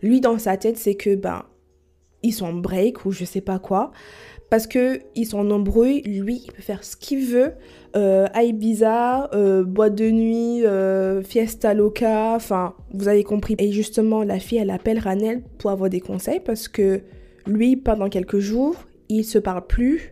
[0.01, 1.43] lui dans sa tête c'est que ben
[2.23, 3.91] ils sont en break ou je sais pas quoi
[4.49, 6.01] parce que ils sont embrouille.
[6.01, 7.53] Lui il peut faire ce qu'il veut.
[7.95, 13.55] Euh, à Ibiza, euh, boîte de nuit, euh, fiesta loca, enfin, vous avez compris.
[13.57, 17.01] Et justement, la fille, elle appelle Ranel pour avoir des conseils parce que
[17.47, 18.75] lui, pendant quelques jours,
[19.09, 20.11] il se parle plus.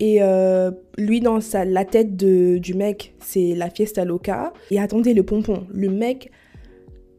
[0.00, 4.52] Et euh, lui, dans la tête du mec, c'est la fiesta loca.
[4.70, 5.66] Et attendez le pompon.
[5.72, 6.30] Le mec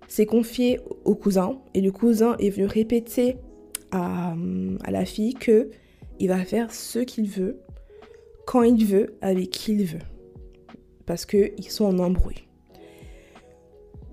[0.08, 1.58] s'est confié au cousin.
[1.74, 3.38] Et le cousin est venu répéter
[3.92, 4.36] à
[4.92, 5.70] la fille que
[6.20, 7.60] il va faire ce qu'il veut,
[8.46, 10.00] quand il veut, avec qui il veut.
[11.06, 12.48] Parce qu'ils sont en embrouille.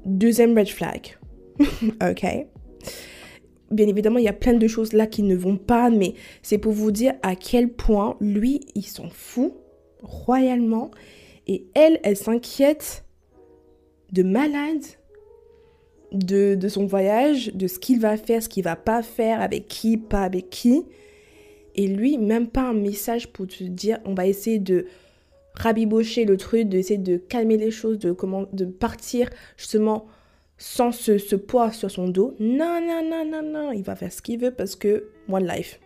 [0.05, 1.19] Deuxième red flag.
[1.59, 2.47] ok
[3.71, 6.59] bien évidemment, il y a plein de choses là qui ne vont pas, mais c'est
[6.59, 9.55] pour vous dire à quel point lui, il s'en fout
[10.03, 10.91] royalement.
[11.47, 13.05] Et elle, elle s'inquiète
[14.13, 14.83] de malade
[16.13, 19.69] de, de, son voyage, de ce qu'il va faire, ce qu'il va pas faire, avec
[19.69, 20.85] qui, pas avec qui.
[21.77, 24.87] Et lui, même pas un message pour te dire, on va essayer de
[25.55, 30.07] rabibocher le truc, d'essayer de calmer les choses, de, comment, de partir justement
[30.59, 32.35] sans ce, poids sur son dos.
[32.41, 33.73] Non, non, non, non, non.
[33.73, 35.81] Il va faire ce qu'il veut parce que one life.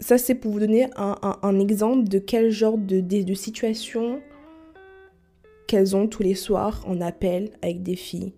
[0.00, 4.20] Ça, c'est pour vous donner un, exemple de quel genre de, de, situation
[5.66, 8.34] qu'elles ont tous les soirs en appel avec des filles.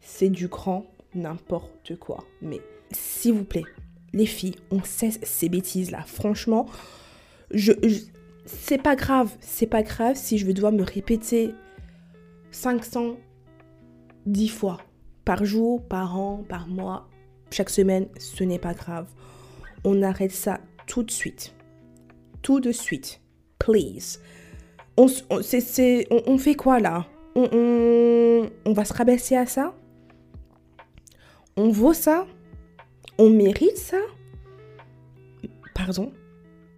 [0.00, 2.24] C'est du grand n'importe quoi.
[2.42, 3.62] Mais s'il vous plaît,
[4.12, 6.02] les filles, on cesse ces bêtises-là.
[6.06, 6.66] Franchement,
[7.50, 7.72] je,
[8.44, 9.30] c'est pas grave.
[9.40, 11.54] C'est pas grave si je devoir me répéter
[12.50, 13.16] 500
[14.26, 14.78] dix fois
[15.24, 17.08] par jour, par an, par mois,
[17.50, 19.06] chaque semaine, ce n'est pas grave.
[19.84, 21.54] On arrête ça tout de suite.
[22.42, 23.20] Tout de suite.
[23.58, 24.20] Please.
[24.96, 27.06] On, on, fait quoi là?
[27.34, 29.74] On, on, va se rabaisser à ça?
[31.56, 32.26] On vaut ça?
[33.18, 33.96] On mérite ça?
[35.74, 36.12] Pardon?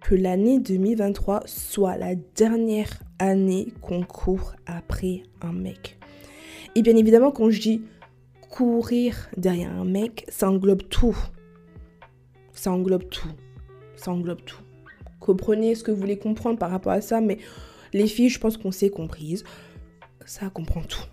[0.01, 5.99] Que l'année 2023 soit la dernière année qu'on court après un mec.
[6.75, 7.81] Et bien évidemment, quand je dis
[8.49, 11.17] courir derrière un mec, ça englobe tout.
[12.53, 13.31] Ça englobe tout.
[13.97, 14.63] Ça englobe tout.
[15.19, 17.37] comprenez ce que vous voulez comprendre par rapport à ça, mais
[17.91, 19.43] les filles, je pense qu'on s'est comprises.
[20.25, 21.03] Ça comprend tout.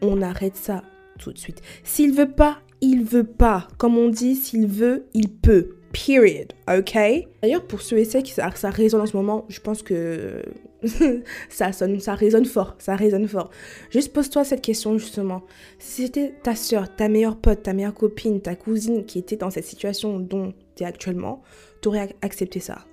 [0.00, 0.84] On arrête ça
[1.18, 1.60] tout de suite.
[1.82, 3.68] S'il veut pas, il veut pas.
[3.78, 5.76] Comme on dit, s'il veut, il peut.
[5.92, 6.52] Period.
[6.68, 6.94] Ok?
[7.42, 10.42] D'ailleurs, pour ceux et celles qui ça, ça résonne en ce moment, je pense que
[11.48, 12.74] ça sonne, ça résonne fort.
[12.78, 13.50] Ça résonne fort.
[13.90, 15.42] Juste pose-toi cette question justement.
[15.78, 19.50] Si c'était ta soeur, ta meilleure pote, ta meilleure copine, ta cousine qui était dans
[19.50, 21.42] cette situation dont tu es actuellement,
[21.80, 22.84] t'aurais ac- accepté ça?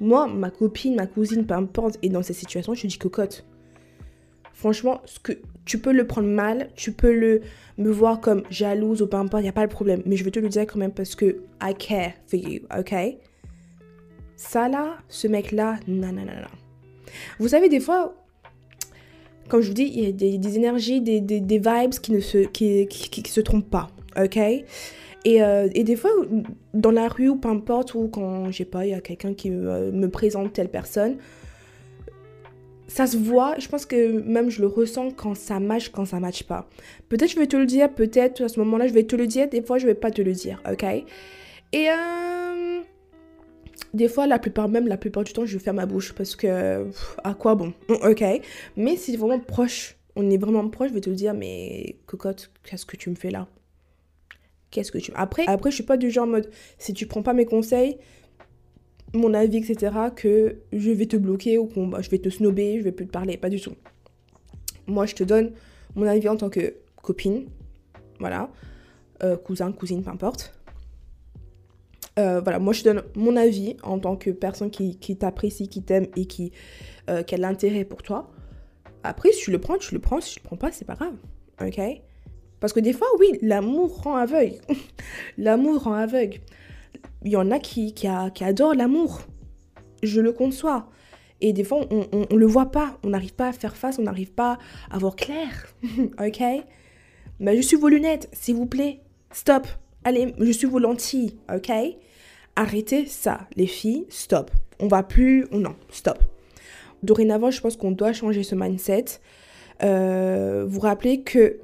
[0.00, 3.44] Moi, ma copine, ma cousine, peu importe, est dans cette situation, je dis cocotte.
[4.62, 5.32] Franchement, ce que
[5.64, 7.40] tu peux le prendre mal, tu peux le
[7.78, 10.02] me voir comme jalouse ou peu importe, il n'y a pas de problème.
[10.06, 12.94] Mais je vais te le dire quand même parce que I care for you, ok?
[14.36, 16.22] Ça là, ce mec-là, non, non.
[17.40, 18.14] Vous savez, des fois,
[19.48, 21.18] comme je vous dis, il y a des, énergies, des,
[21.58, 24.36] vibes qui ne se, qui, qui, se trompent pas, ok?
[24.36, 26.12] Et, euh, et des fois,
[26.72, 29.34] dans la rue ou peu importe, ou quand, je sais pas, il y a quelqu'un
[29.34, 31.16] qui me, me présente telle personne,
[32.88, 36.20] ça se voit, je pense que même je le ressens quand ça match, quand ça
[36.20, 36.68] match pas.
[37.08, 39.48] Peut-être je vais te le dire, peut-être à ce moment-là je vais te le dire,
[39.48, 40.84] des fois je vais pas te le dire, ok?
[41.72, 42.80] Et euh,
[43.94, 46.36] des fois, la plupart, même la plupart du temps, je vais faire ma bouche parce
[46.36, 46.86] que
[47.24, 47.72] à quoi bon?
[47.88, 48.24] Ok.
[48.76, 52.50] Mais si vraiment proche, on est vraiment proche, je vais te le dire, mais cocotte,
[52.64, 53.48] qu'est-ce que tu me fais là?
[54.70, 55.12] Qu'est-ce que tu...
[55.14, 57.98] Après, après, je suis pas du genre en mode, si tu prends pas mes conseils,
[59.14, 62.84] mon avis, etc., que je vais te bloquer ou que je vais te snober, je
[62.84, 63.74] vais plus te parler, pas du tout.
[64.86, 65.52] Moi, je te donne
[65.94, 67.46] mon avis en tant que copine,
[68.18, 68.50] voilà,
[69.22, 70.54] euh, cousin, cousine, peu importe.
[72.18, 76.06] Euh, voilà, moi, je donne mon avis en tant que personne qui, t'apprécie, qui t'aime
[76.16, 76.52] et qui,
[77.08, 78.30] euh, a de l'intérêt pour toi.
[79.02, 80.20] Après, si tu le prends, tu le prends.
[80.20, 81.14] Si tu le prends pas, c'est pas grave.
[81.60, 81.80] Ok?
[82.60, 84.60] Parce que des fois, oui, l'amour rend aveugle.
[85.38, 86.38] l'amour rend aveugle.
[87.24, 89.22] Y en a qui, qui, a- qui adorent l'amour.
[90.02, 90.88] Je le conçois.
[91.40, 92.98] Et des fois, on, on, le voit pas.
[93.04, 93.98] On n'arrive pas à faire face.
[93.98, 94.58] On n'arrive pas
[94.90, 95.66] à voir clair.
[96.24, 96.42] ok?
[97.40, 99.00] Mais je suis vos lunettes, s'il vous plaît.
[99.32, 99.66] Stop.
[100.04, 101.36] Allez, je suis vos lentilles.
[101.52, 101.70] Ok?
[102.54, 104.06] Arrêtez ça, les filles.
[104.08, 104.50] Stop.
[104.78, 105.46] On va plus.
[105.52, 106.18] Non, stop.
[107.02, 109.06] Dorénavant, je pense qu'on doit changer ce mindset.
[109.82, 111.58] Euh, vous rappelez que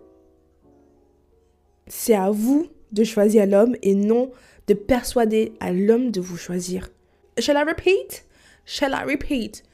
[1.86, 4.30] c'est à vous de choisir l'homme et non
[4.68, 6.90] de persuader à l'homme de vous choisir.
[7.38, 8.24] Shall I repeat?
[8.66, 9.64] Shall I repeat?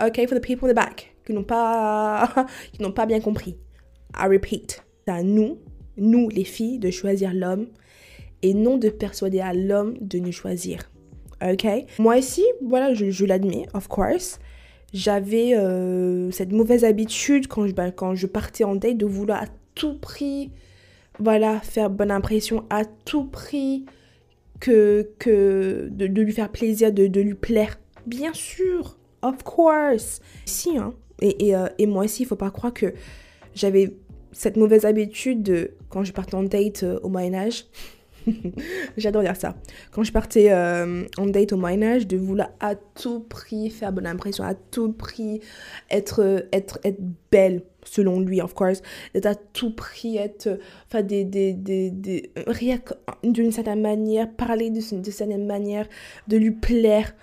[0.00, 3.56] Okay, for the people in the back qui n'ont pas, qui n'ont pas bien compris.
[4.14, 4.84] I repeat.
[5.06, 5.58] C'est à nous,
[5.96, 7.66] nous les filles, de choisir l'homme
[8.42, 10.90] et non de persuader à l'homme de nous choisir.
[11.42, 11.66] Ok?
[11.98, 14.38] Moi ici, voilà, je, l'admets, of course.
[14.92, 19.42] J'avais euh, cette mauvaise habitude quand je, ben, quand je partais en date de vouloir
[19.42, 20.50] à tout prix,
[21.18, 23.86] voilà, faire bonne impression, à tout prix
[24.62, 27.78] que, de, lui faire plaisir, de, lui plaire.
[28.06, 30.20] Bien sûr, of course.
[30.44, 30.94] Si, hein.
[31.22, 32.94] Euh, et moi aussi, il faut pas croire que
[33.54, 33.94] j'avais
[34.32, 37.66] cette mauvaise habitude de, quand je partais en date euh, au Moyen-Âge,
[38.96, 39.54] J'adore dire ça.
[39.90, 44.06] Quand je partais euh, en date au Moyen-Âge, de vouloir à tout prix faire bonne
[44.06, 45.40] impression, à tout prix
[45.90, 48.82] être, être, être belle, selon lui, of course,
[49.14, 52.80] d'être à tout prix être, euh, enfin, des, des, des, des, rire
[53.24, 55.88] d'une certaine manière, parler de, de certaine manière,
[56.28, 57.14] de lui plaire.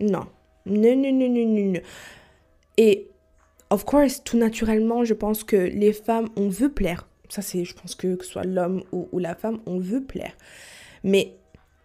[0.00, 0.26] Non.
[0.66, 1.80] Non, non, non, non, non, non.
[2.76, 3.08] Et,
[3.70, 7.74] of course, tout naturellement, je pense que les femmes, on veut plaire ça c'est, je
[7.74, 10.36] pense que que ce soit l'homme ou, la femme, on veut plaire.
[11.04, 11.36] Mais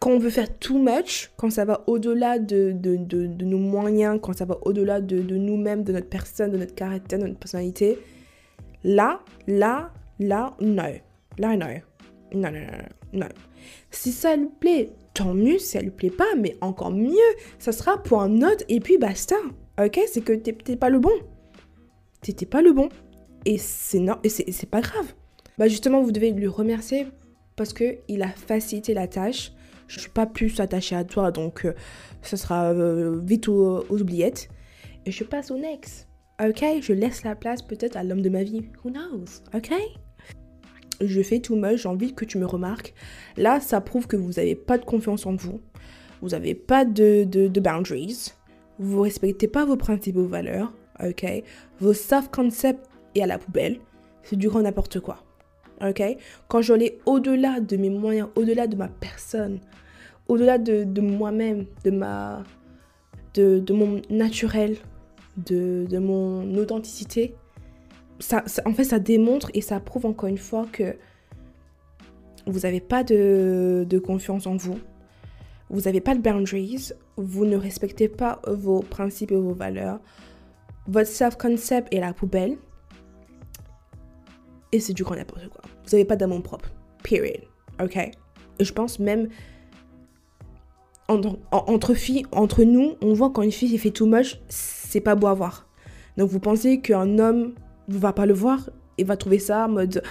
[0.06, 4.20] quand on veut faire too much, quand ça va au-delà de, de, de, nos moyens,
[4.22, 7.98] quand ça va au-delà de, nous-mêmes, de notre personne, de notre caractère, de notre personnalité,
[8.84, 10.92] là, là, là, non.
[11.38, 11.66] Là, non.
[12.32, 12.66] Non, non,
[13.14, 13.26] non.
[13.90, 15.58] Si ça lui plaît, tant mieux.
[15.58, 17.16] Si ça lui plaît pas, mais encore mieux,
[17.58, 19.34] ça sera pour un autre et puis basta.
[19.84, 19.98] Ok?
[20.06, 21.18] C'est que t'es pas le bon.
[22.20, 22.90] T'étais pas le bon.
[23.44, 25.14] Et c'est pas grave
[25.58, 27.06] bah justement, vous devez lui remercier
[27.56, 29.52] parce que il a facilité la tâche.
[29.88, 31.74] Je suis pas plus attachée à toi, donc euh,
[32.22, 34.48] ça sera euh, vite aux, oubliettes.
[35.04, 36.08] Et je passe au next.
[36.44, 38.68] Ok Je laisse la place peut-être à l'homme de ma vie.
[38.84, 39.42] Who knows?
[39.54, 39.70] Ok?
[41.00, 42.94] Je fais tout much, j'ai envie que tu me remarques.
[43.36, 45.60] Là, ça prouve que vous n'avez pas de confiance en vous.
[46.22, 48.32] Vous n'avez pas de, boundaries.
[48.78, 50.72] Vous respectez pas vos principes, vos valeurs.
[51.02, 51.24] Ok?
[51.80, 53.78] Vos self-concept est à la poubelle.
[54.22, 55.25] C'est du grand n'importe quoi
[55.80, 56.02] ok?
[56.48, 59.60] Quand je l'ai au-delà de mes moyens, au-delà de ma personne,
[60.28, 62.42] au-delà de, de moi-même, de ma...
[63.34, 64.78] De, de, mon naturel,
[65.36, 67.34] de, de mon authenticité,
[68.18, 70.96] ça, en fait, ça démontre et ça prouve encore une fois que
[72.46, 74.78] vous n'avez pas de, de confiance en vous.
[75.70, 80.00] vous n'avez pas de boundaries, vous ne respectez pas vos principes et vos valeurs,
[80.86, 82.56] votre self-concept est la poubelle,
[84.72, 85.62] et c'est du grand n'importe quoi.
[85.84, 86.70] Vous n'avez pas d'amour propre.
[87.02, 87.42] Period.
[87.82, 87.96] Ok?
[87.96, 89.28] Et je pense même
[91.08, 95.28] entre, filles, entre nous, on voit quand une fille fait too much, c'est pas beau
[95.28, 95.68] à voir.
[96.16, 97.54] Donc vous pensez qu'un homme
[97.88, 100.02] ne va pas le voir et va trouver ça en mode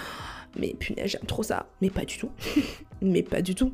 [0.58, 1.66] mais punaise, j'aime trop ça.
[1.80, 2.30] Mais pas du tout.
[3.02, 3.72] mais pas du tout.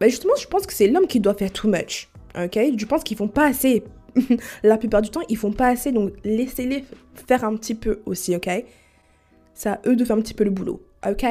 [0.00, 2.10] Bah justement, je pense que c'est l'homme qui doit faire too much.
[2.36, 2.58] Ok?
[2.76, 3.84] Je pense qu'ils font pas assez.
[4.62, 5.92] La plupart du temps, ils font pas assez.
[5.92, 6.84] Donc laissez-les
[7.26, 8.50] faire un petit peu aussi, ok?
[9.54, 10.82] C'est à eux de faire un petit peu le boulot.
[11.08, 11.24] Ok?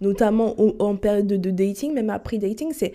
[0.00, 2.94] Notamment en période de, dating, même après dating, c'est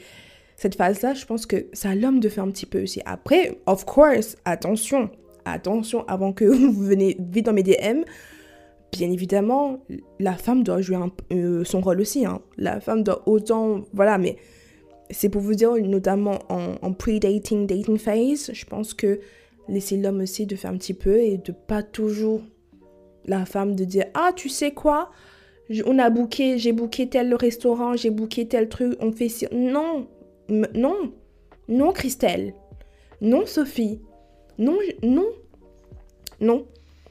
[0.55, 3.01] cette phase-là, je pense que c'est à l'homme de faire un petit peu aussi.
[3.05, 5.09] Après, of course, attention,
[5.43, 8.03] attention, avant que vous venez vite dans mes DM,
[8.91, 9.79] bien évidemment,
[10.19, 10.97] la femme doit jouer
[11.33, 12.25] euh, son rôle aussi.
[12.25, 12.41] Hein.
[12.57, 14.37] La femme doit autant, voilà, mais
[15.09, 19.19] c'est pour vous dire, notamment en, pre-dating, dating phase, je pense que
[19.67, 22.41] laisser l'homme aussi de faire un petit peu et de pas toujours
[23.25, 25.11] la femme de dire ah tu sais quoi?
[25.85, 30.07] On a booké j'ai booké tel restaurant j'ai booké tel truc on fait si non
[30.49, 31.13] non.
[31.67, 32.53] Non Christelle.
[33.21, 34.01] Non Sophie.
[34.57, 35.27] Non non.
[36.39, 36.65] Non.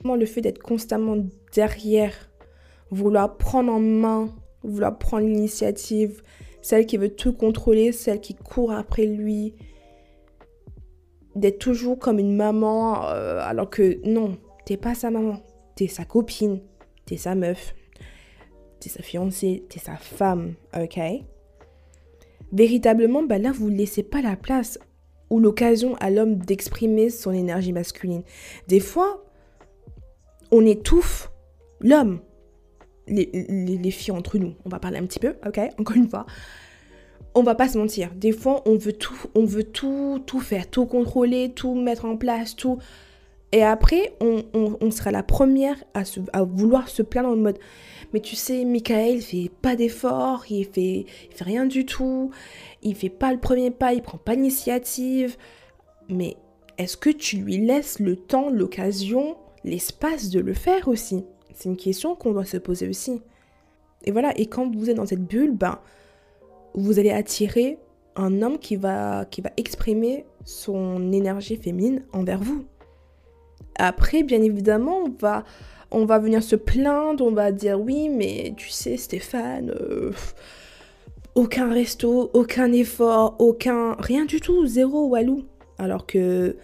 [0.04, 1.16] Le fait d'être constamment
[1.54, 2.30] derrière
[2.90, 4.28] vouloir prendre en main
[4.62, 6.22] vouloir prendre l'initiative
[6.64, 9.54] celle qui veut tout contrôler, celle qui court après lui,
[11.36, 15.42] d'être toujours comme une maman, euh, alors que non, t'es pas sa maman,
[15.74, 16.60] t'es sa copine,
[17.06, 17.74] t'es sa meuf,
[18.80, 20.98] t'es sa fiancée, t'es sa femme, ok?
[22.52, 24.78] Véritablement, bah là, vous ne laissez pas la place
[25.30, 28.22] ou l'occasion à l'homme d'exprimer son énergie masculine.
[28.68, 29.24] Des fois,
[30.50, 31.32] on étouffe
[31.80, 32.20] l'homme
[33.08, 34.54] les, filles entre nous.
[34.64, 35.60] On va parler un petit peu, ok?
[35.78, 36.26] Encore une fois.
[37.34, 38.10] On va pas se mentir.
[38.14, 42.16] Des fois, on veut tout, on veut tout, tout faire, tout contrôler, tout mettre en
[42.16, 42.78] place, tout.
[43.54, 47.60] Et après, on, sera la première à, vouloir se plaindre en mode
[48.12, 52.32] Mais tu sais, Michael, fait pas d'efforts, il fait, fait rien du tout,
[52.82, 55.36] il fait pas le premier pas, il prend pas l'initiative.
[56.08, 56.36] Mais
[56.78, 61.24] est-ce que tu lui laisses le temps, l'occasion, l'espace de le faire aussi?
[61.54, 63.22] C'est une question qu'on doit se poser aussi.
[64.02, 65.78] Et voilà, et quand vous êtes dans cette bulle, ben,
[66.74, 67.78] vous allez attirer
[68.16, 72.64] un homme qui va, qui va exprimer son énergie féminine envers vous.
[73.78, 75.04] Après, bien évidemment,
[75.90, 80.12] on va, venir se plaindre, on va dire oui, mais tu sais, Stéphane, euh,
[81.34, 83.94] aucun resto, aucun effort, aucun.
[83.98, 85.44] rien du tout, zéro walou.
[85.78, 86.56] Alors que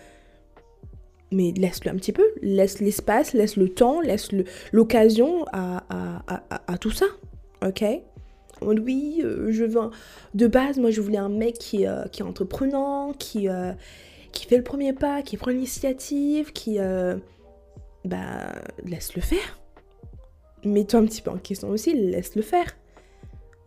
[1.32, 4.30] mais laisse-le un petit peu, laisse l'espace, laisse le temps, laisse
[4.72, 5.84] l'occasion à,
[6.66, 7.06] à, tout ça,
[7.64, 7.84] ok?
[8.62, 9.80] Oui, euh, je veux
[10.34, 13.48] de base, moi je voulais un mec qui, euh, qui est entreprenant, qui,
[14.32, 16.78] qui fait le premier pas, qui prend l'initiative, qui...
[18.04, 18.52] bah,
[18.84, 19.60] laisse-le faire.
[20.64, 22.76] Mets-toi un petit peu en question aussi, laisse-le faire.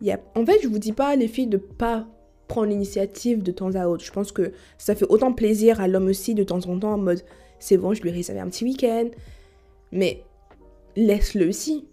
[0.00, 0.20] Y a...
[0.34, 2.06] En fait, je vous dis pas les filles de pas
[2.48, 4.04] prendre l'initiative de temps à autre.
[4.04, 6.98] Je pense que ça fait autant plaisir à l'homme aussi de temps en temps en
[6.98, 7.24] mode
[7.64, 9.08] c'est bon, je lui ai réservé un petit week-end.
[9.90, 10.22] Mais
[10.96, 11.88] laisse-le aussi.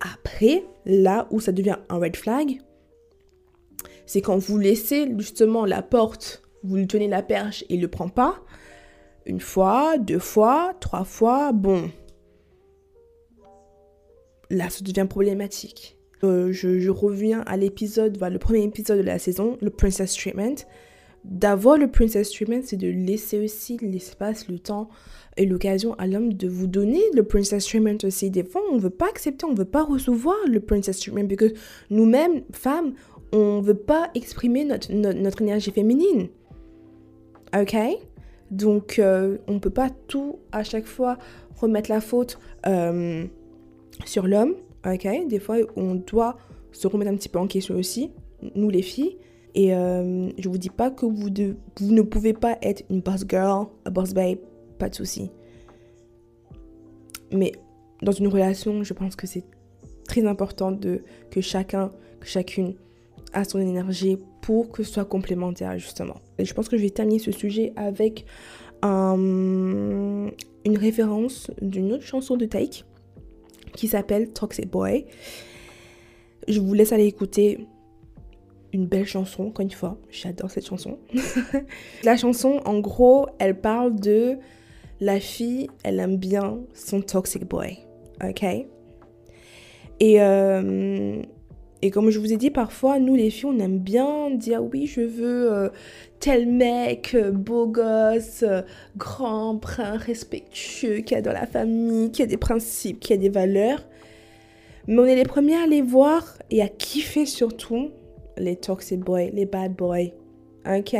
[0.00, 2.60] Après, là où ça devient un red flag,
[4.06, 7.82] c'est quand vous laissez justement la porte, vous lui tenez la perche et il ne
[7.82, 8.42] le prend pas.
[9.26, 11.90] Une fois, deux fois, trois fois, bon.
[14.50, 15.98] Là, ça devient problématique.
[16.22, 20.66] Euh, je, reviens à l'épisode, le premier épisode de la saison, le Princess Treatment
[21.24, 24.88] d'avoir le princess treatment, c'est de laisser aussi l'espace, le temps
[25.36, 28.30] et l'occasion à l'homme de vous donner le princess treatment aussi.
[28.30, 31.26] Des fois, on ne veut pas accepter, on ne veut pas recevoir le princess treatment
[31.26, 31.58] parce que
[31.90, 32.92] nous-mêmes, femmes,
[33.32, 36.28] on ne veut pas exprimer notre, notre, énergie féminine.
[37.56, 37.76] Ok
[38.50, 41.18] Donc, euh, on ne peut pas tout à chaque fois
[41.56, 43.24] remettre la faute euh,
[44.04, 44.54] sur l'homme.
[44.86, 46.36] Ok Des fois, on doit
[46.72, 48.10] se remettre un petit peu en question aussi,
[48.54, 49.18] nous les filles.
[49.54, 53.66] Et euh, je vous dis pas que vous, ne pouvez pas être une boss girl,
[53.84, 54.38] un boss babe,
[54.78, 55.30] pas de souci.
[57.30, 57.52] Mais
[58.02, 59.44] dans une relation, je pense que c'est
[60.08, 62.74] très important de, que chacun, que chacune
[63.34, 66.16] a son énergie pour que ce soit complémentaire justement.
[66.38, 68.24] Et je pense que je vais terminer ce sujet avec
[68.82, 70.32] une
[70.66, 72.84] référence d'une autre chanson de Take
[73.72, 75.06] qui s'appelle Toxic Boy.
[76.48, 77.66] Je vous laisse aller écouter
[78.74, 79.96] une belle chanson, encore une fois.
[80.10, 80.98] J'adore cette chanson.
[82.04, 84.36] la chanson, en gros, elle parle de
[85.00, 87.78] la fille, elle aime bien son toxic boy.
[88.22, 88.44] Ok?
[90.00, 91.22] Et, euh,
[91.84, 94.86] Et comme je vous ai dit, parfois, nous les filles, on aime bien dire oui,
[94.86, 95.68] je veux euh,
[96.18, 98.62] tel mec, euh, beau gosse, euh,
[98.96, 103.28] grand, brun, respectueux, qui a dans la famille, qui a des principes, qui a des
[103.28, 103.86] valeurs.
[104.86, 107.90] Mais on est les premiers à les voir et à kiffer surtout
[108.38, 110.08] les toxic boys, les bad boys.
[110.66, 110.96] Ok?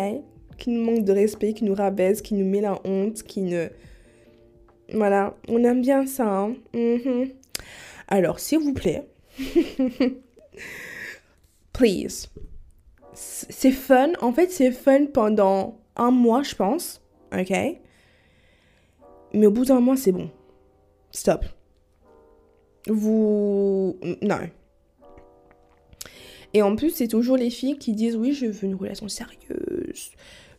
[0.58, 3.68] Qui nous manquent de respect, qui nous rabaissent, qui nous met la honte, qui ne.
[4.92, 6.28] Voilà, on aime bien ça.
[6.28, 6.56] Hein.
[6.74, 7.30] Mhm.
[8.06, 9.08] Alors, s'il vous plaît.
[11.72, 12.28] Please.
[13.14, 14.12] C'est fun.
[14.20, 17.00] En fait, c'est fun pendant un mois, je pense.
[17.32, 17.52] Ok?
[19.32, 20.30] Mais au bout d'un mois, c'est bon.
[21.10, 21.44] Stop.
[22.88, 23.98] Vous.
[24.22, 24.38] Non.
[26.52, 30.12] Et en plus, c'est toujours les filles qui disent oui, je veux une relation sérieuse.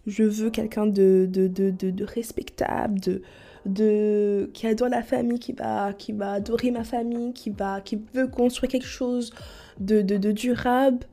[0.06, 3.22] Je veux quelqu'un de, de, de, de, respectable, de,
[3.66, 8.00] de qui adore la famille, qui va, qui va adorer ma famille, qui, va, qui
[8.14, 9.34] veut construire quelque chose
[9.80, 11.06] de, de, durable.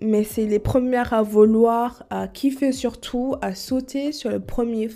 [0.00, 4.90] Mais c'est les premières à vouloir, à kiffer surtout, à sauter sur le premier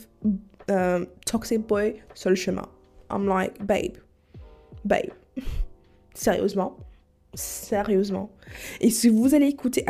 [0.71, 2.67] euh, toxic boy sur le chemin.
[3.11, 3.97] I'm like, babe,
[4.85, 5.11] babe,
[6.15, 6.77] sérieusement,
[7.33, 8.31] sérieusement.
[8.81, 9.87] Et si vous allez écouter,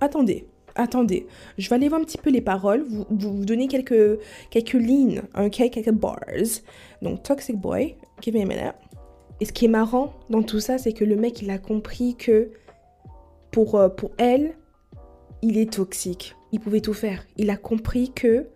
[0.00, 0.48] attendez,
[0.78, 1.26] attendez,
[1.58, 4.18] je vais aller voir un petit peu les paroles, vous, vous, donner quelques,
[4.50, 5.22] quelques lignes,
[5.52, 6.20] quelques bars.
[7.02, 8.74] Donc, Toxic Boy, give me a minute.
[9.40, 12.16] Et ce qui est marrant dans tout ça, c'est que le mec, il a compris
[12.16, 12.50] que
[13.50, 14.54] pour, euh, pour elle,
[15.42, 16.34] il est toxique.
[16.52, 17.24] Il pouvait tout faire.
[17.36, 18.46] Il a compris que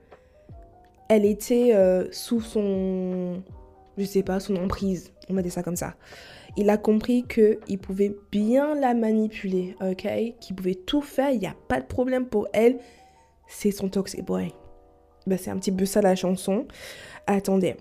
[1.09, 3.43] elle était euh, sous son,
[3.99, 5.13] je sais pas, son emprise.
[5.29, 5.95] On va dire ça comme ça
[6.57, 10.07] il a compris qu'il pouvait bien la manipuler, ok?
[10.41, 12.79] Qu'il pouvait tout faire, il n'y a pas de problème pour elle.
[13.47, 14.53] C'est son toxic boy.
[15.27, 16.67] Ben, c'est un petit peu ça la chanson.
[17.27, 17.77] Attendez.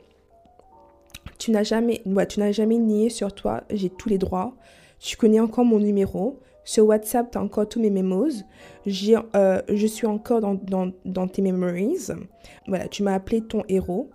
[1.38, 4.55] Tu n'as jamais, ouais, tu n'as jamais nié sur toi, j'ai tous les droits.
[4.99, 6.39] Tu connais encore mon numéro.
[6.63, 8.43] Sur WhatsApp, tu as encore tous mes memos.
[8.88, 12.11] Euh, je suis encore dans, dans, dans tes memories.
[12.67, 14.11] Voilà, tu m'as appelé ton héros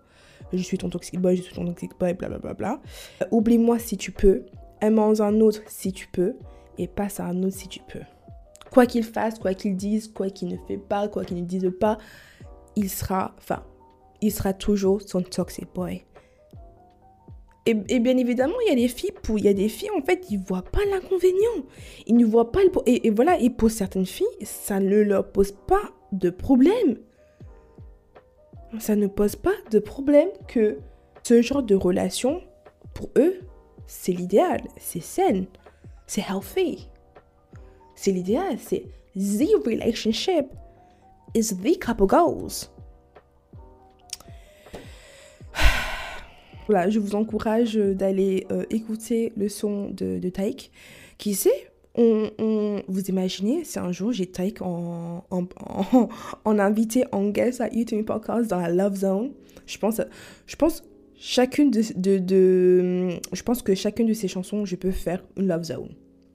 [0.52, 2.54] je suis ton toxic boy, je suis ton toxic boy, blablabla.
[2.54, 2.80] Bla,
[3.18, 3.28] bla.
[3.30, 4.44] Oublie-moi si tu peux,
[4.80, 6.36] aime-en un autre si tu peux,
[6.78, 8.02] et passe à un autre si tu peux.
[8.70, 11.70] Quoi qu'il fasse, quoi qu'il dise, quoi qu'il ne fait pas, quoi qu'il ne dise
[11.80, 11.98] pas,
[12.74, 13.64] il sera, enfin,
[14.20, 16.04] il sera toujours son toxic boy.
[17.68, 20.00] Et, bien évidemment, il y a des filles, pour, il y a des filles, en
[20.00, 21.66] fait, ils voient pas l'inconvénient.
[22.06, 22.70] Ils ne voient pas le...
[22.86, 25.82] Et voilà, et pour certaines filles, ça ne leur pose pas
[26.12, 26.98] de problème
[28.80, 30.78] ça ne pose pas de problème que
[31.22, 32.40] ce genre de relation,
[32.94, 33.40] pour eux,
[33.86, 35.46] c'est l'idéal, c'est saine,
[36.06, 36.88] c'est healthy.
[37.94, 40.46] C'est l'idéal, c'est the relationship
[41.34, 42.68] is the couple goals.
[46.68, 50.32] Voilà, je vous encourage d'aller euh, écouter le son de, de.
[51.16, 55.22] Qui sait, on, vous imaginez, si un jour j'ai Taïk en,
[56.44, 59.32] invité en guest à YouTube Podcast dans la Love Zone,
[59.66, 60.00] je pense,
[60.46, 60.82] je pense
[61.18, 65.64] chacune de, de, je pense que chacune de ces chansons, je peux faire une Love
[65.64, 65.94] Zone.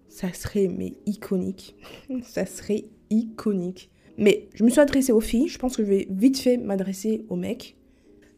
[0.09, 1.75] Ça serait mais iconique.
[2.23, 3.89] Ça serait iconique.
[4.17, 7.25] Mais je me suis adressée aux filles, je pense que je vais vite fait m'adresser
[7.29, 7.77] aux mecs.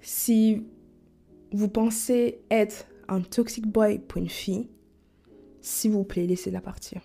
[0.02, 0.64] Si
[1.52, 4.68] vous pensez être un toxic boy pour une fille,
[5.62, 7.02] s'il vous plaît, laissez-la partir.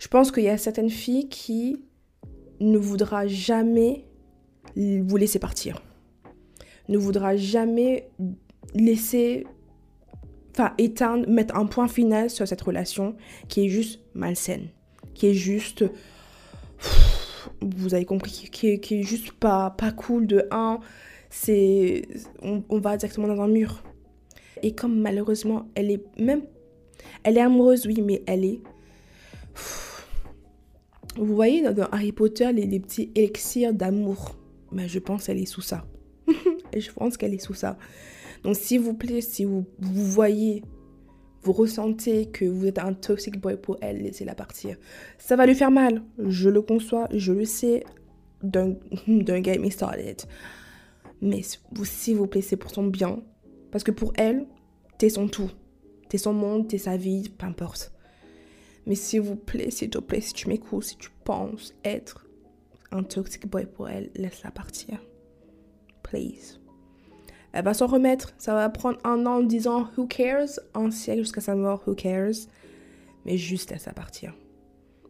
[0.00, 1.84] Je pense qu'il y a certaines filles qui
[2.58, 4.06] ne voudra jamais
[4.74, 5.82] vous laisser partir.
[6.88, 8.08] Ne voudra jamais
[8.74, 9.46] laisser,
[10.52, 13.14] enfin éteindre, mettre un point final sur cette relation
[13.48, 14.68] qui est juste malsaine,
[15.12, 15.84] qui est juste,
[17.60, 20.80] vous avez compris, qui est, juste pas, pas cool de un,
[21.28, 22.08] c'est,
[22.42, 23.82] on, on va directement dans un mur.
[24.62, 26.42] Et comme malheureusement, elle est même,
[27.22, 28.60] elle est amoureuse, oui, mais elle est
[31.16, 34.36] vous voyez dans Harry Potter les, petits élixirs d'amour?
[34.72, 35.84] Ben, je pense qu'elle est sous ça.
[36.76, 37.76] je pense qu'elle est sous ça.
[38.44, 40.62] Donc s'il vous plaît, si vous, vous voyez,
[41.42, 44.76] vous ressentez que vous êtes un toxic boy pour elle, laissez-la partir.
[45.18, 46.02] Ça va lui faire mal.
[46.18, 47.84] Je le conçois, je le sais.
[48.42, 50.22] Don't, get me started.
[51.20, 53.22] Mais s'il vous plaît, c'est pour son bien.
[53.70, 54.46] Parce que pour elle,
[54.98, 55.50] t'es son tout.
[56.08, 57.92] T'es son monde, t'es sa vie, peu importe.
[58.90, 62.26] Mais s'il vous plaît, s'il te plaît, si tu m'écoutes, si tu penses être
[62.90, 64.98] un toxic boy pour elle, laisse-la partir.
[66.02, 66.58] Please.
[67.52, 68.32] Elle va s'en remettre.
[68.36, 71.94] Ça va prendre un an en disant who cares, un siècle jusqu'à sa mort, who
[71.94, 72.48] cares?
[73.26, 74.34] Mais juste laisse-la partir.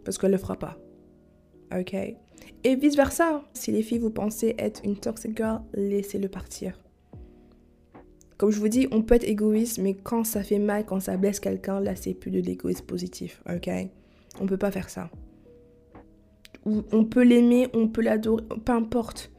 [0.04, 0.76] Parce qu'elle ne le fera pas.
[1.74, 1.94] Ok?
[1.94, 3.42] Et vice versa.
[3.54, 6.78] Si les filles vous pensez être une toxic girl, laissez-le partir.
[8.40, 11.18] Comme je vous dis, on peut être égoïste, mais quand ça fait mal, quand ça
[11.18, 13.68] blesse quelqu'un, là, c'est plus de l'égoïsme positif, ok?
[14.40, 15.10] On peut pas faire ça.
[16.64, 19.30] On peut l'aimer, on peut l'adorer, peu importe.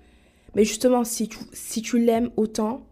[0.54, 2.86] Mais justement, si tu, si tu l'aimes autant,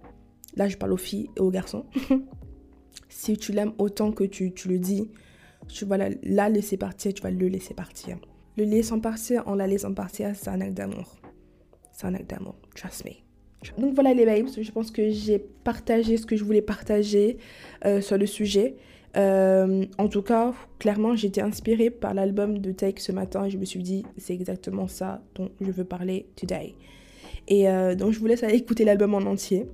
[0.56, 1.86] là je parle aux filles et aux garçons,
[3.10, 5.12] si tu l'aimes autant que tu, tu, le dis,
[5.68, 8.18] tu vas la, la, laisser partir, tu vas le laisser partir.
[8.58, 11.18] Le laissant partir en la laissant partir, c'est un acte d'amour.
[11.92, 13.29] C'est un acte d'amour, trust me.
[13.78, 17.38] Donc voilà les babes, je pense que j'ai partagé ce que je voulais partager
[17.86, 18.76] euh, sur le sujet.
[19.18, 23.58] Euh, en tout cas, clairement, été inspirée par l'album de Take ce matin et je
[23.58, 26.76] me suis dit, c'est exactement ça dont je veux parler today.
[27.48, 29.66] Et euh, donc, je vous laisse aller écouter l'album en entier.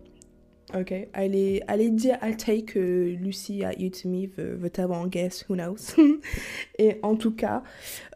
[0.74, 5.00] Ok, allez, allez dire à Take que Lucy at You To Me veut, veut avoir
[5.00, 5.94] en guest, who knows.
[6.80, 7.62] et en tout cas,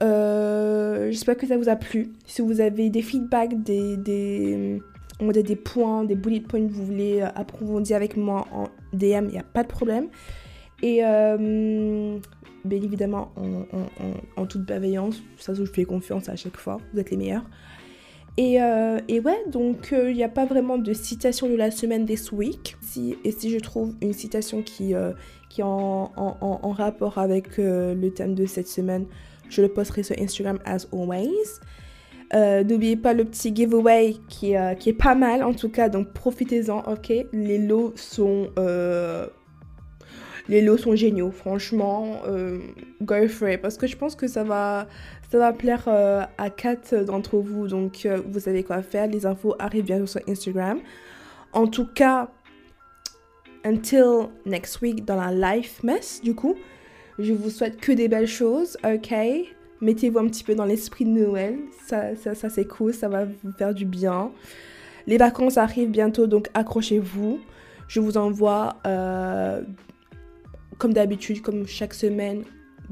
[0.02, 2.08] j'espère que ça vous a plu.
[2.26, 4.82] Si vous avez des feedbacks, des,
[5.20, 9.38] on des points, des bullet points vous voulez approfondir avec moi en DM, il n'y
[9.38, 10.08] a pas de problème.
[10.82, 12.18] Et euh,
[12.66, 13.34] bien évidemment,
[14.38, 17.46] en, toute bienveillance, ça je fais confiance à chaque fois, vous êtes les meilleurs.
[18.38, 21.72] Et, euh, et ouais, donc il euh, n'y a pas vraiment de citation de la
[21.72, 22.78] semaine this week.
[22.82, 24.94] Si, et si je trouve une citation qui,
[25.50, 29.06] qui est en, en, rapport avec le thème de cette semaine,
[29.50, 31.60] je le posterai sur Instagram as always.
[32.34, 36.80] N'oubliez pas le petit giveaway qui, qui est pas mal en tout cas, donc profitez-en,
[36.80, 37.12] ok?
[37.34, 38.50] Les lots sont
[40.50, 42.58] les lots sont géniaux, franchement, euh,
[43.04, 43.50] go for.
[43.62, 44.88] Parce que je pense que ça va,
[45.32, 47.68] ça va plaire euh, à quatre d'entre vous.
[47.68, 49.08] Donc, euh, vous savez quoi faire.
[49.08, 50.80] Les infos arrivent bientôt sur Instagram.
[51.54, 52.30] En tout cas,
[53.64, 56.56] until next week dans la life mess, du coup,
[57.20, 59.14] je vous souhaite que des belles choses, ok?
[59.82, 61.58] Mettez-vous un petit peu dans l'esprit de Noël.
[61.88, 64.32] Ça, ça, c'est cool, ça va vous faire du bien.
[65.08, 67.40] Les vacances arrivent bientôt, donc accrochez-vous.
[67.88, 68.78] Je vous envoie
[70.78, 72.44] comme d'habitude, comme chaque semaine,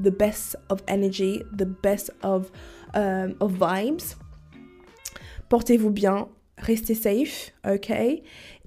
[0.02, 2.50] the best of energy, the best of,
[2.94, 4.16] of vibes.
[5.48, 6.28] Portez-vous bien,
[6.58, 7.90] restez safe, ok?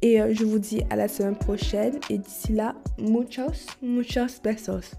[0.02, 2.00] Et euh, je vous dis à la semaine prochaine.
[2.10, 4.96] Et d'ici là, muchos, muchos besos.